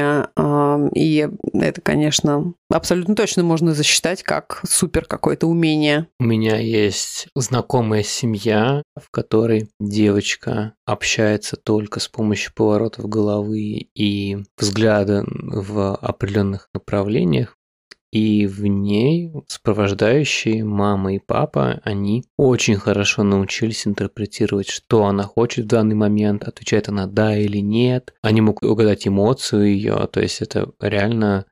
И 0.96 1.28
это, 1.52 1.80
конечно, 1.80 2.54
абсолютно 2.70 3.16
точно 3.16 3.42
можно 3.42 3.74
засчитать 3.74 4.22
как 4.22 4.60
супер 4.68 5.06
какое-то 5.06 5.48
умение. 5.48 6.06
У 6.20 6.24
меня 6.24 6.58
есть 6.58 7.26
знакомая 7.34 8.04
семья, 8.04 8.84
в 8.94 9.10
которой 9.10 9.68
девочка 9.80 10.74
общается 10.84 11.56
только 11.56 11.98
с 11.98 12.06
помощью 12.06 12.52
поворотов 12.54 13.08
головы 13.08 13.88
и 13.96 14.38
взгляда 14.56 15.24
в 15.26 15.96
определенных 15.96 16.68
направлениях. 16.72 17.56
И 18.12 18.46
в 18.46 18.64
ней 18.66 19.32
сопровождающие 19.48 20.64
мама 20.64 21.14
и 21.14 21.18
папа, 21.18 21.80
они 21.84 22.24
очень 22.36 22.76
хорошо 22.76 23.24
научились 23.24 23.86
интерпретировать, 23.86 24.68
что 24.68 25.06
она 25.06 25.24
хочет 25.24 25.64
в 25.64 25.68
данный 25.68 25.96
момент, 25.96 26.44
отвечает 26.44 26.88
она 26.88 27.06
да 27.06 27.36
или 27.36 27.58
нет. 27.58 28.14
Они 28.22 28.40
могут 28.40 28.64
угадать 28.64 29.06
эмоцию 29.06 29.66
ее, 29.66 30.08
то 30.10 30.20
есть 30.20 30.40
это 30.40 30.70
реально 30.80 31.46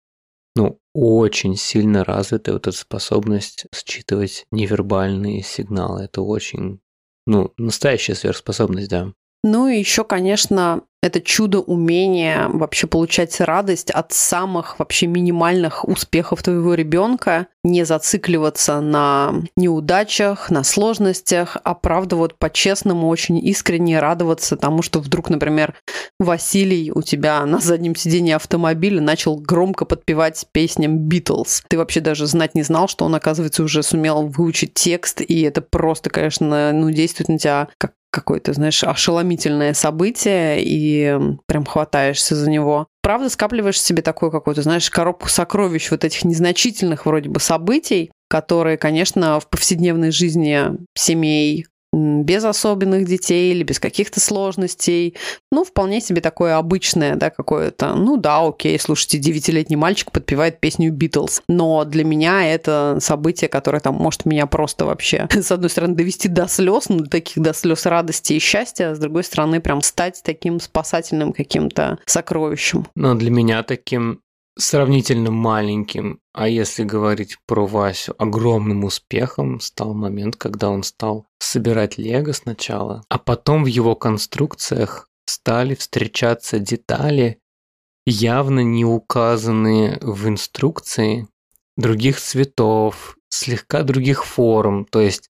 ну, 0.57 0.79
очень 0.93 1.57
сильно 1.57 2.05
развитая 2.05 2.55
вот 2.55 2.69
эта 2.69 2.77
способность 2.77 3.67
считывать 3.75 4.47
невербальные 4.53 5.43
сигналы. 5.43 6.05
Это 6.05 6.23
очень, 6.23 6.81
ну, 7.27 7.53
настоящая 7.57 8.15
сверхспособность, 8.15 8.89
да. 8.89 9.13
Ну 9.45 9.69
и 9.69 9.79
еще, 9.79 10.05
конечно, 10.05 10.81
это 11.03 11.21
чудо 11.21 11.61
умения 11.61 12.49
вообще 12.49 12.87
получать 12.87 13.39
радость 13.43 13.91
от 13.91 14.13
самых 14.13 14.79
вообще 14.79 15.07
минимальных 15.07 15.87
успехов 15.87 16.43
твоего 16.43 16.73
ребенка, 16.73 17.49
не 17.63 17.85
зацикливаться 17.85 18.81
на 18.81 19.35
неудачах, 19.55 20.51
на 20.51 20.65
сложностях, 20.65 21.59
а 21.63 21.75
правда 21.75 22.17
вот 22.17 22.39
по-честному 22.39 23.09
очень 23.09 23.37
искренне 23.37 24.01
радоваться 24.01 24.57
тому, 24.57 24.81
что 24.81 25.01
вдруг, 25.01 25.29
например, 25.29 25.75
Василий 26.19 26.91
у 26.91 27.03
тебя 27.03 27.45
на 27.45 27.59
заднем 27.59 27.95
сиденье 27.95 28.37
автомобиля 28.37 29.03
начал 29.03 29.37
громко 29.37 29.85
подпевать 29.85 30.47
песням 30.53 30.97
Битлз. 30.97 31.65
Ты 31.69 31.77
вообще 31.77 32.01
даже 32.01 32.27
знать 32.27 32.55
не 32.55 32.63
знал, 32.63 32.89
что 32.89 33.05
он, 33.05 33.15
оказывается, 33.15 33.63
уже 33.63 33.83
сумел 33.83 34.27
выучить 34.27 34.73
текст, 34.73 35.21
и 35.21 35.43
это 35.43 35.61
просто, 35.61 36.09
конечно, 36.09 36.73
ну, 36.73 36.91
действует 36.91 37.29
на 37.29 37.39
тебя 37.39 37.69
как 37.77 37.93
какое-то, 38.15 38.53
знаешь, 38.53 38.83
ошеломительное 38.85 39.75
событие, 39.75 40.63
и 40.63 41.19
прям 41.47 41.65
хватаешься 41.65 42.37
за 42.37 42.49
него. 42.49 42.87
Правда, 43.03 43.29
скапливаешь 43.29 43.81
себе 43.81 44.03
такую 44.03 44.31
какую-то, 44.31 44.63
знаешь, 44.63 44.89
коробку 44.89 45.29
сокровищ 45.29 45.91
вот 45.91 46.05
этих 46.05 46.25
незначительных 46.25 47.07
вроде 47.07 47.29
бы 47.29 47.41
событий, 47.41 48.11
которые, 48.29 48.79
конечно, 48.79 49.41
в 49.41 49.49
повседневной 49.49 50.11
жизни 50.11 50.63
семей 50.95 51.67
без 51.95 52.45
особенных 52.45 53.07
детей 53.07 53.53
или 53.53 53.63
без 53.63 53.79
каких-то 53.79 54.21
сложностей. 54.21 55.15
Ну, 55.53 55.65
вполне 55.65 56.01
себе 56.01 56.21
такое 56.21 56.57
обычное, 56.57 57.17
да, 57.17 57.31
какое-то. 57.31 57.95
Ну 57.95 58.17
да, 58.17 58.47
окей, 58.47 58.79
слушайте, 58.79 59.19
девятилетний 59.19 59.77
мальчик 59.77 60.11
подпевает 60.11 60.61
песню 60.61 60.93
Битлз. 60.93 61.43
Но 61.49 61.85
для 61.85 62.05
меня 62.05 62.47
это 62.53 62.99
событие, 63.01 63.49
которое 63.49 63.81
там 63.81 63.95
может 63.95 64.25
меня 64.25 64.47
просто 64.47 64.85
вообще, 64.85 65.29
с 65.33 65.51
одной 65.51 65.71
стороны, 65.71 65.95
довести 65.95 66.29
до 66.29 66.49
слез, 66.49 66.89
ну, 66.89 67.05
таких 67.07 67.43
до 67.43 67.55
слез 67.55 67.87
радости 67.87 68.35
и 68.35 68.39
счастья, 68.39 68.91
а 68.91 68.95
с 68.95 68.99
другой 68.99 69.25
стороны, 69.25 69.61
прям 69.61 69.83
стать 69.83 70.21
таким 70.25 70.61
спасательным 70.61 71.33
каким-то 71.33 71.99
сокровищем. 72.07 72.87
Но 72.97 73.15
для 73.15 73.31
меня 73.31 73.63
таким 73.63 74.21
сравнительно 74.57 75.31
маленьким, 75.31 76.21
а 76.33 76.49
если 76.49 76.85
говорить 76.85 77.39
про 77.47 77.67
Васю, 77.67 78.15
огромным 78.19 78.85
успехом 78.85 79.61
стал 79.61 79.95
момент, 79.95 80.37
когда 80.37 80.71
он 80.71 80.83
стал 80.83 81.27
собирать 81.39 81.99
лего 81.99 82.33
сначала, 82.33 83.03
а 83.09 83.19
потом 83.19 83.65
в 83.65 83.67
его 83.67 83.97
конструкциях 83.97 85.09
стали 85.27 85.75
встречаться 85.75 86.59
детали, 86.59 87.41
явно 88.07 88.61
не 88.61 88.85
указанные 88.85 89.99
в 90.01 90.29
инструкции, 90.29 91.29
других 91.77 92.21
цветов, 92.21 93.17
слегка 93.31 93.83
других 93.83 94.25
форм, 94.25 94.85
то 94.85 95.01
есть 95.01 95.31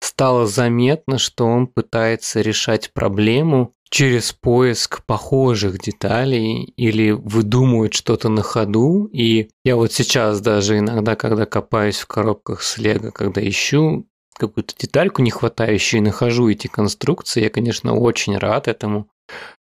стало 0.00 0.46
заметно, 0.46 1.18
что 1.18 1.46
он 1.46 1.66
пытается 1.66 2.40
решать 2.40 2.92
проблему 2.92 3.74
через 3.90 4.32
поиск 4.32 5.04
похожих 5.04 5.78
деталей 5.78 6.64
или 6.76 7.10
выдумывать 7.10 7.94
что-то 7.94 8.28
на 8.28 8.42
ходу. 8.42 9.08
И 9.12 9.50
я 9.64 9.76
вот 9.76 9.92
сейчас 9.92 10.40
даже 10.40 10.78
иногда, 10.78 11.16
когда 11.16 11.46
копаюсь 11.46 11.98
в 11.98 12.06
коробках 12.06 12.62
с 12.62 12.78
лего, 12.78 13.10
когда 13.10 13.46
ищу 13.46 14.06
какую-то 14.34 14.74
детальку 14.78 15.22
не 15.22 15.30
хватающую 15.30 16.00
и 16.00 16.04
нахожу 16.04 16.48
эти 16.48 16.68
конструкции, 16.68 17.42
я, 17.42 17.50
конечно, 17.50 17.94
очень 17.94 18.36
рад 18.38 18.68
этому, 18.68 19.08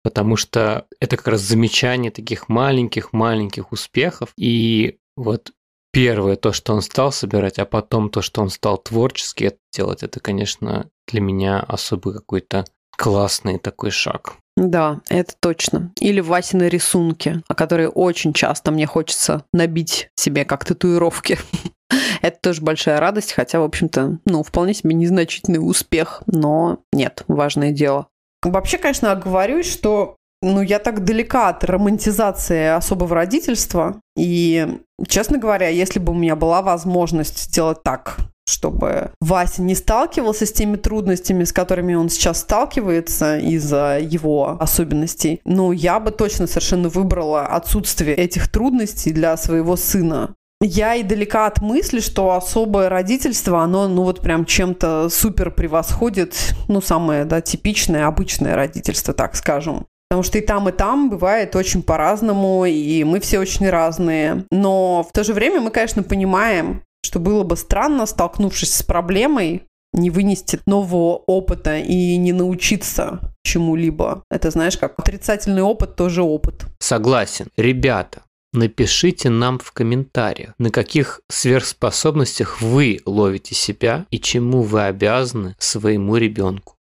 потому 0.03 0.35
что 0.35 0.85
это 0.99 1.17
как 1.17 1.27
раз 1.27 1.41
замечание 1.41 2.11
таких 2.11 2.49
маленьких-маленьких 2.49 3.71
успехов. 3.71 4.31
И 4.37 4.97
вот 5.15 5.51
первое 5.91 6.35
то, 6.35 6.51
что 6.51 6.73
он 6.73 6.81
стал 6.81 7.11
собирать, 7.11 7.59
а 7.59 7.65
потом 7.65 8.09
то, 8.09 8.21
что 8.21 8.41
он 8.41 8.49
стал 8.49 8.77
творчески 8.77 9.45
это 9.45 9.57
делать, 9.73 10.03
это, 10.03 10.19
конечно, 10.19 10.89
для 11.07 11.21
меня 11.21 11.59
особый 11.59 12.13
какой-то 12.13 12.65
классный 12.97 13.57
такой 13.59 13.91
шаг. 13.91 14.35
Да, 14.57 15.01
это 15.07 15.33
точно. 15.39 15.91
Или 15.99 16.19
Васины 16.19 16.63
рисунки, 16.63 17.41
о 17.47 17.53
которые 17.53 17.89
очень 17.89 18.33
часто 18.33 18.71
мне 18.71 18.87
хочется 18.87 19.45
набить 19.53 20.09
себе 20.15 20.45
как 20.45 20.65
татуировки. 20.65 21.37
Это 22.21 22.39
тоже 22.41 22.61
большая 22.61 22.99
радость, 22.99 23.33
хотя, 23.33 23.59
в 23.59 23.63
общем-то, 23.63 24.17
ну, 24.25 24.43
вполне 24.43 24.73
себе 24.73 24.95
незначительный 24.95 25.59
успех, 25.59 26.23
но 26.25 26.79
нет, 26.91 27.23
важное 27.27 27.71
дело. 27.71 28.07
Вообще, 28.43 28.79
конечно, 28.79 29.11
оговорюсь, 29.11 29.71
что 29.71 30.15
ну, 30.41 30.61
я 30.61 30.79
так 30.79 31.03
далека 31.03 31.49
от 31.49 31.63
романтизации 31.63 32.67
особого 32.67 33.15
родительства. 33.15 33.99
И, 34.15 34.67
честно 35.07 35.37
говоря, 35.37 35.67
если 35.69 35.99
бы 35.99 36.13
у 36.13 36.15
меня 36.15 36.35
была 36.35 36.61
возможность 36.61 37.43
сделать 37.43 37.83
так, 37.83 38.17
чтобы 38.47 39.11
Вася 39.21 39.61
не 39.61 39.75
сталкивался 39.75 40.45
с 40.45 40.51
теми 40.51 40.77
трудностями, 40.77 41.43
с 41.43 41.51
которыми 41.51 41.95
он 41.95 42.09
сейчас 42.09 42.41
сталкивается 42.41 43.37
из-за 43.37 43.99
его 43.99 44.57
особенностей. 44.59 45.41
Ну, 45.45 45.71
я 45.71 45.99
бы 45.99 46.11
точно 46.11 46.47
совершенно 46.47 46.89
выбрала 46.89 47.45
отсутствие 47.45 48.15
этих 48.15 48.49
трудностей 48.49 49.11
для 49.11 49.35
своего 49.37 49.75
сына. 49.75 50.33
Я 50.59 50.95
и 50.95 51.03
далека 51.03 51.45
от 51.45 51.61
мысли, 51.61 51.99
что 51.99 52.31
особое 52.31 52.89
родительство, 52.89 53.61
оно, 53.61 53.87
ну 53.87 54.03
вот 54.03 54.21
прям 54.21 54.43
чем-то 54.43 55.07
супер 55.09 55.51
превосходит, 55.51 56.55
ну, 56.67 56.81
самое, 56.81 57.25
да, 57.25 57.41
типичное, 57.41 58.07
обычное 58.07 58.55
родительство, 58.55 59.13
так 59.13 59.35
скажем. 59.35 59.85
Потому 60.09 60.23
что 60.23 60.37
и 60.37 60.41
там, 60.41 60.69
и 60.69 60.71
там 60.71 61.09
бывает 61.09 61.55
очень 61.55 61.83
по-разному, 61.83 62.65
и 62.65 63.03
мы 63.03 63.19
все 63.19 63.39
очень 63.39 63.69
разные. 63.69 64.45
Но 64.51 65.05
в 65.07 65.11
то 65.11 65.23
же 65.23 65.33
время 65.33 65.59
мы, 65.59 65.69
конечно, 65.69 66.01
понимаем, 66.01 66.81
что 67.03 67.19
было 67.19 67.43
бы 67.43 67.57
странно, 67.57 68.05
столкнувшись 68.05 68.73
с 68.73 68.83
проблемой, 68.83 69.63
не 69.93 70.09
вынести 70.09 70.59
нового 70.65 71.15
опыта 71.27 71.77
и 71.77 72.17
не 72.17 72.33
научиться 72.33 73.33
чему-либо. 73.43 74.23
Это, 74.29 74.51
знаешь, 74.51 74.77
как 74.77 74.99
отрицательный 74.99 75.61
опыт 75.61 75.95
тоже 75.95 76.21
опыт. 76.21 76.65
Согласен. 76.79 77.47
Ребята, 77.57 78.23
Напишите 78.53 79.29
нам 79.29 79.59
в 79.59 79.71
комментариях, 79.71 80.53
на 80.57 80.71
каких 80.71 81.21
сверхспособностях 81.29 82.61
вы 82.61 83.01
ловите 83.05 83.53
себя 83.53 84.05
и 84.09 84.19
чему 84.19 84.61
вы 84.61 84.85
обязаны 84.85 85.55
своему 85.59 86.15
ребенку 86.15 86.75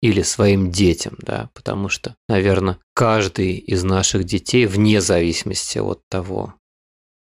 или 0.00 0.22
своим 0.22 0.70
детям, 0.70 1.16
да, 1.18 1.50
потому 1.54 1.88
что, 1.88 2.14
наверное, 2.28 2.78
каждый 2.94 3.56
из 3.56 3.82
наших 3.82 4.24
детей, 4.24 4.66
вне 4.66 5.00
зависимости 5.00 5.78
от 5.78 6.00
того, 6.08 6.54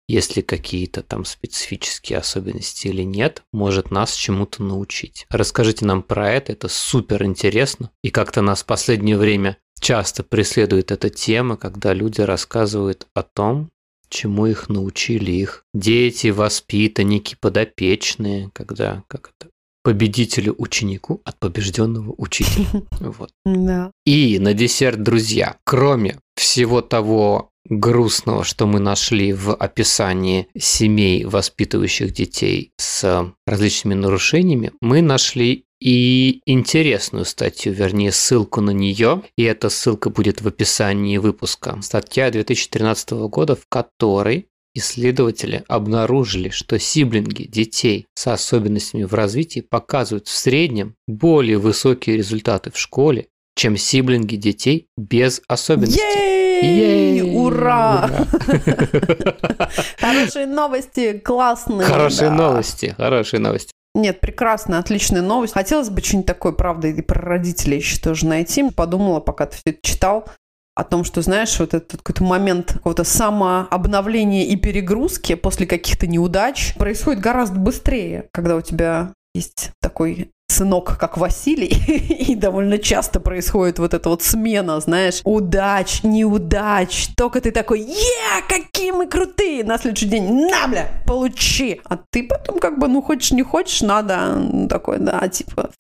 есть 0.09 0.37
ли 0.37 0.43
какие-то 0.43 1.03
там 1.03 1.25
специфические 1.25 2.19
особенности 2.19 2.89
или 2.89 3.03
нет, 3.03 3.43
может 3.53 3.91
нас 3.91 4.15
чему-то 4.15 4.63
научить. 4.63 5.27
Расскажите 5.31 5.85
нам 5.85 6.03
про 6.03 6.31
это, 6.31 6.53
это 6.53 6.69
супер 6.69 7.25
интересно. 7.25 7.91
И 8.03 8.11
как-то 8.11 8.43
нас 8.43 8.63
в 8.63 8.67
последнее 8.67 9.17
время 9.17 9.59
часто 9.81 10.23
преследует 10.23 10.91
эта 10.91 11.11
тема, 11.11 11.57
когда 11.57 11.93
люди 11.93 12.21
рассказывают 12.21 13.07
о 13.15 13.23
том, 13.23 13.71
чему 14.09 14.47
их 14.47 14.69
научили 14.69 15.33
их 15.33 15.65
дети, 15.75 16.29
воспитанники, 16.29 17.37
подопечные, 17.41 18.51
когда 18.53 19.03
как 19.09 19.33
это 19.37 19.51
победителю 19.83 20.55
ученику 20.59 21.21
от 21.25 21.39
побежденного 21.39 22.13
учителя. 22.19 22.67
Вот. 23.01 23.31
Да. 23.45 23.93
И 24.05 24.39
на 24.41 24.53
десерт, 24.53 25.01
друзья, 25.03 25.59
кроме 25.65 26.19
всего 26.35 26.81
того 26.83 27.51
грустного, 27.69 28.45
что 28.45 28.67
мы 28.67 28.81
нашли 28.81 29.33
в 29.33 29.55
описании 29.55 30.49
семей, 30.57 31.25
воспитывающих 31.25 32.13
детей 32.13 32.73
с 32.77 33.33
различными 33.47 33.95
нарушениями, 33.95 34.73
мы 34.81 35.03
нашли 35.03 35.65
и 35.81 36.41
интересную 36.47 37.25
статью, 37.25 37.73
вернее 37.73 38.13
ссылку 38.13 38.61
на 38.61 38.71
нее, 38.71 39.23
и 39.37 39.43
эта 39.43 39.69
ссылка 39.69 40.11
будет 40.11 40.41
в 40.41 40.49
описании 40.49 41.19
выпуска. 41.19 41.79
Статья 41.83 42.31
2013 42.31 43.11
года, 43.29 43.57
в 43.57 43.67
которой 43.69 44.49
исследователи 44.75 45.65
обнаружили, 45.69 46.51
что 46.51 46.79
сиблинги 46.79 47.45
детей 47.45 48.07
с 48.15 48.27
особенностями 48.27 49.05
в 49.05 49.15
развитии 49.15 49.61
показывают 49.61 50.29
в 50.29 50.37
среднем 50.37 50.95
более 51.07 51.59
высокие 51.59 52.17
результаты 52.17 52.71
в 52.71 52.79
школе, 52.79 53.29
чем 53.55 53.77
сиблинги 53.77 54.37
детей 54.37 54.89
без 54.97 55.41
особенностей. 55.49 56.26
Ей! 56.63 57.37
Ура! 57.37 58.09
Хорошие 59.99 60.47
новости, 60.47 61.19
классные. 61.19 61.87
Хорошие 61.87 62.31
новости, 62.31 62.95
хорошие 62.97 63.41
новости. 63.41 63.73
Нет, 63.95 64.21
прекрасно, 64.21 64.79
отличная 64.79 65.23
новость. 65.23 65.55
Хотелось 65.55 65.89
бы 65.89 66.03
что-нибудь 66.03 66.27
такое, 66.27 66.53
правда, 66.53 66.89
и 66.89 67.01
про 67.01 67.21
родителей 67.21 67.79
еще 67.79 67.99
тоже 67.99 68.27
найти. 68.27 68.71
Подумала, 68.71 69.21
пока 69.21 69.47
ты 69.47 69.57
все 69.57 69.71
это 69.71 69.79
читал, 69.83 70.29
о 70.77 70.85
том, 70.85 71.05
что, 71.05 71.23
знаешь, 71.23 71.59
вот 71.59 71.73
этот 71.73 72.03
какой-то 72.03 72.23
момент 72.23 72.75
какого-то 72.75 73.03
самообновления 73.03 74.45
и 74.45 74.57
перегрузки 74.57 75.35
после 75.35 75.67
каких-то 75.67 76.07
неудач 76.07 76.75
происходит 76.75 77.23
гораздо 77.23 77.59
быстрее, 77.59 78.29
когда 78.31 78.57
у 78.57 78.61
тебя 78.61 79.15
есть 79.35 79.71
такой 79.81 80.33
сынок, 80.49 80.97
как 80.99 81.17
Василий, 81.17 81.69
и 82.29 82.35
довольно 82.35 82.79
часто 82.79 83.21
происходит 83.21 83.79
вот 83.79 83.95
эта 83.95 84.09
вот 84.09 84.23
смена, 84.23 84.81
знаешь, 84.81 85.21
удач, 85.25 86.03
неудач, 86.03 87.09
только 87.17 87.41
ты 87.41 87.51
такой, 87.51 87.81
е, 87.81 88.43
какие 88.49 88.93
мы 88.93 89.07
крутые, 89.07 89.65
на 89.65 89.79
следующий 89.79 90.07
день, 90.07 90.49
на, 90.49 90.69
бля, 90.69 91.03
получи, 91.07 91.81
а 91.85 91.99
ты 92.11 92.23
потом 92.23 92.59
как 92.59 92.79
бы, 92.79 92.89
ну, 92.89 93.03
хочешь, 93.03 93.33
не 93.33 93.43
хочешь, 93.43 93.83
надо, 93.83 94.69
такой, 94.69 94.99
да, 94.99 95.29
типа, 95.29 95.71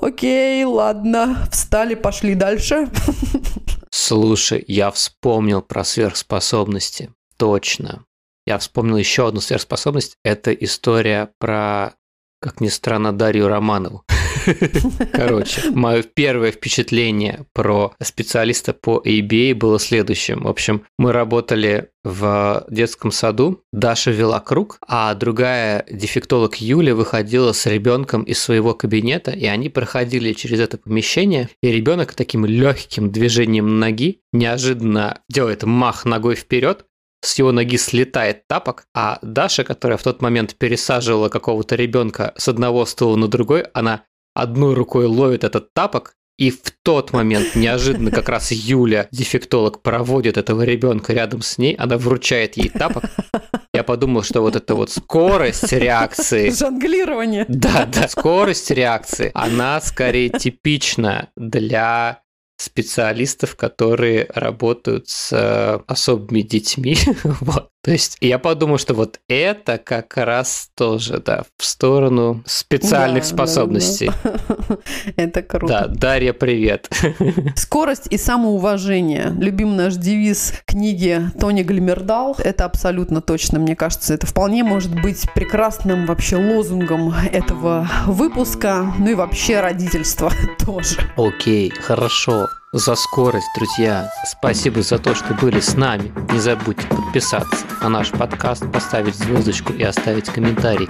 окей, 0.00 0.64
ладно, 0.64 1.46
встали, 1.50 1.94
пошли 1.94 2.34
дальше. 2.34 2.88
Слушай, 3.90 4.64
я 4.68 4.90
вспомнил 4.90 5.62
про 5.62 5.84
сверхспособности. 5.84 7.10
Точно. 7.36 8.04
Я 8.46 8.58
вспомнил 8.58 8.96
еще 8.96 9.28
одну 9.28 9.40
сверхспособность. 9.40 10.16
Это 10.24 10.52
история 10.52 11.30
про, 11.38 11.94
как 12.42 12.60
ни 12.60 12.68
странно, 12.68 13.12
Дарью 13.12 13.46
Романову. 13.46 14.04
Короче, 15.12 15.70
мое 15.70 16.02
первое 16.02 16.50
впечатление 16.50 17.46
про 17.52 17.92
специалиста 18.02 18.72
по 18.72 19.00
ABA 19.04 19.54
было 19.54 19.78
следующим. 19.78 20.42
В 20.42 20.48
общем, 20.48 20.82
мы 20.98 21.12
работали 21.12 21.90
в 22.02 22.66
детском 22.68 23.12
саду, 23.12 23.62
Даша 23.72 24.10
вела 24.10 24.40
круг, 24.40 24.78
а 24.86 25.14
другая 25.14 25.86
дефектолог 25.88 26.56
Юля 26.56 26.96
выходила 26.96 27.52
с 27.52 27.64
ребенком 27.66 28.24
из 28.24 28.40
своего 28.40 28.74
кабинета, 28.74 29.30
и 29.30 29.46
они 29.46 29.68
проходили 29.68 30.32
через 30.32 30.58
это 30.58 30.78
помещение, 30.78 31.48
и 31.62 31.68
ребенок 31.70 32.14
таким 32.14 32.44
легким 32.44 33.12
движением 33.12 33.78
ноги 33.78 34.20
неожиданно 34.32 35.20
делает 35.28 35.62
мах 35.62 36.04
ногой 36.04 36.34
вперед, 36.34 36.86
с 37.22 37.38
его 37.38 37.52
ноги 37.52 37.76
слетает 37.76 38.46
тапок, 38.48 38.86
а 38.94 39.18
Даша, 39.22 39.64
которая 39.64 39.96
в 39.96 40.02
тот 40.02 40.20
момент 40.20 40.56
пересаживала 40.56 41.28
какого-то 41.28 41.76
ребенка 41.76 42.34
с 42.36 42.48
одного 42.48 42.84
стула 42.84 43.16
на 43.16 43.28
другой, 43.28 43.62
она 43.74 44.02
одной 44.34 44.74
рукой 44.74 45.06
ловит 45.06 45.44
этот 45.44 45.72
тапок, 45.72 46.14
и 46.38 46.50
в 46.50 46.72
тот 46.82 47.12
момент 47.12 47.54
неожиданно 47.54 48.10
как 48.10 48.28
раз 48.28 48.50
Юля, 48.50 49.06
дефектолог, 49.12 49.82
проводит 49.82 50.36
этого 50.36 50.62
ребенка 50.62 51.12
рядом 51.12 51.42
с 51.42 51.58
ней, 51.58 51.74
она 51.74 51.96
вручает 51.98 52.56
ей 52.56 52.68
тапок. 52.68 53.04
Я 53.74 53.84
подумал, 53.84 54.22
что 54.22 54.40
вот 54.40 54.56
эта 54.56 54.74
вот 54.74 54.90
скорость 54.90 55.72
реакции, 55.72 56.50
Жонглирование. 56.50 57.46
да, 57.48 57.86
да, 57.86 58.08
скорость 58.08 58.70
реакции, 58.70 59.30
она 59.34 59.80
скорее 59.80 60.30
типична 60.30 61.28
для 61.36 62.21
специалистов, 62.62 63.56
которые 63.56 64.26
работают 64.34 65.08
с 65.08 65.32
э, 65.32 65.80
особыми 65.86 66.42
детьми. 66.42 66.96
вот. 67.24 67.70
То 67.82 67.90
есть 67.90 68.16
я 68.20 68.38
подумал, 68.38 68.78
что 68.78 68.94
вот 68.94 69.18
это 69.26 69.76
как 69.76 70.16
раз 70.16 70.70
тоже, 70.76 71.18
да, 71.18 71.42
в 71.58 71.64
сторону 71.64 72.42
специальных 72.46 73.24
Да, 73.24 73.28
да, 73.30 73.34
способностей. 73.34 74.10
да. 74.22 74.76
Это 75.16 75.42
круто. 75.42 75.66
Да, 75.66 75.86
Дарья, 75.88 76.32
привет. 76.32 76.88
Скорость 77.56 78.06
и 78.10 78.18
самоуважение. 78.18 79.32
Любимый 79.36 79.76
наш 79.76 79.94
девиз 79.96 80.54
книги 80.64 81.22
Тони 81.40 81.64
Глимердал. 81.64 82.36
Это 82.38 82.66
абсолютно 82.66 83.20
точно, 83.20 83.58
мне 83.58 83.74
кажется. 83.74 84.14
Это 84.14 84.28
вполне 84.28 84.62
может 84.62 84.94
быть 85.02 85.26
прекрасным 85.34 86.06
вообще 86.06 86.36
лозунгом 86.36 87.12
этого 87.32 87.88
выпуска. 88.06 88.94
Ну 88.98 89.10
и 89.10 89.14
вообще 89.14 89.58
родительства 89.60 90.30
тоже. 90.64 91.00
Окей, 91.16 91.70
хорошо. 91.70 92.48
За 92.74 92.94
скорость, 92.94 93.48
друзья. 93.54 94.10
Спасибо 94.24 94.80
за 94.80 94.98
то, 94.98 95.14
что 95.14 95.34
были 95.34 95.60
с 95.60 95.74
нами. 95.76 96.10
Не 96.32 96.40
забудьте 96.40 96.86
подписаться 96.86 97.66
на 97.82 97.90
наш 97.90 98.10
подкаст, 98.10 98.64
поставить 98.72 99.14
звездочку 99.14 99.74
и 99.74 99.82
оставить 99.82 100.30
комментарий 100.30 100.88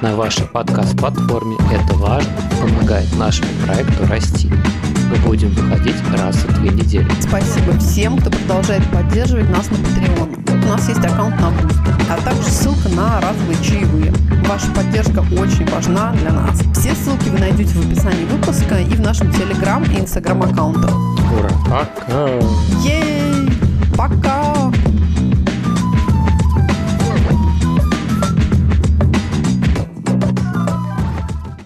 на 0.00 0.16
вашей 0.16 0.46
подкаст-платформе. 0.46 1.58
Это 1.70 1.94
важно, 1.98 2.32
помогает 2.62 3.14
нашему 3.18 3.50
проекту 3.66 4.06
расти. 4.06 4.50
Мы 5.10 5.16
будем 5.16 5.50
выходить 5.50 5.96
раз 6.16 6.36
в 6.36 6.60
две 6.60 6.70
недели. 6.70 7.06
Спасибо 7.20 7.78
всем, 7.78 8.16
кто 8.16 8.30
продолжает 8.30 8.90
поддерживать 8.90 9.50
нас 9.50 9.70
на 9.70 9.74
Patreon. 9.74 10.47
Нас 10.68 10.86
есть 10.86 11.00
аккаунт 11.00 11.34
на 11.40 11.46
Boost, 11.46 11.80
а 12.10 12.20
также 12.22 12.42
ссылка 12.42 12.90
на 12.90 13.20
разовые 13.22 13.56
чаевые. 13.64 14.12
Ваша 14.46 14.70
поддержка 14.72 15.20
очень 15.20 15.66
важна 15.70 16.12
для 16.12 16.30
нас. 16.30 16.60
Все 16.74 16.94
ссылки 16.94 17.30
вы 17.30 17.38
найдете 17.38 17.70
в 17.70 17.86
описании 17.90 18.24
выпуска 18.26 18.78
и 18.78 18.94
в 18.94 19.00
нашем 19.00 19.30
Telegram 19.30 19.82
и 19.90 20.02
Instagram 20.02 20.42
аккаунтах. 20.42 20.94
Ура, 21.32 21.50
пока! 21.64 22.28
Ей! 22.82 23.48
Пока! 23.96 24.70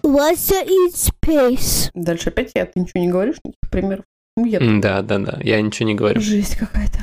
Russia 0.04 0.64
in 0.64 0.92
space. 0.94 1.90
Дальше 1.94 2.28
опять 2.28 2.52
я, 2.54 2.66
ты 2.66 2.78
ничего 2.78 3.00
не 3.00 3.08
говоришь, 3.08 3.36
никаких 3.44 3.68
примеров? 3.68 4.04
Ну, 4.36 4.46
я 4.46 4.60
Да, 4.60 5.02
да, 5.02 5.18
да, 5.18 5.38
я 5.42 5.60
ничего 5.60 5.88
не 5.88 5.96
говорю. 5.96 6.20
Жесть 6.20 6.56
какая-то. 6.56 6.98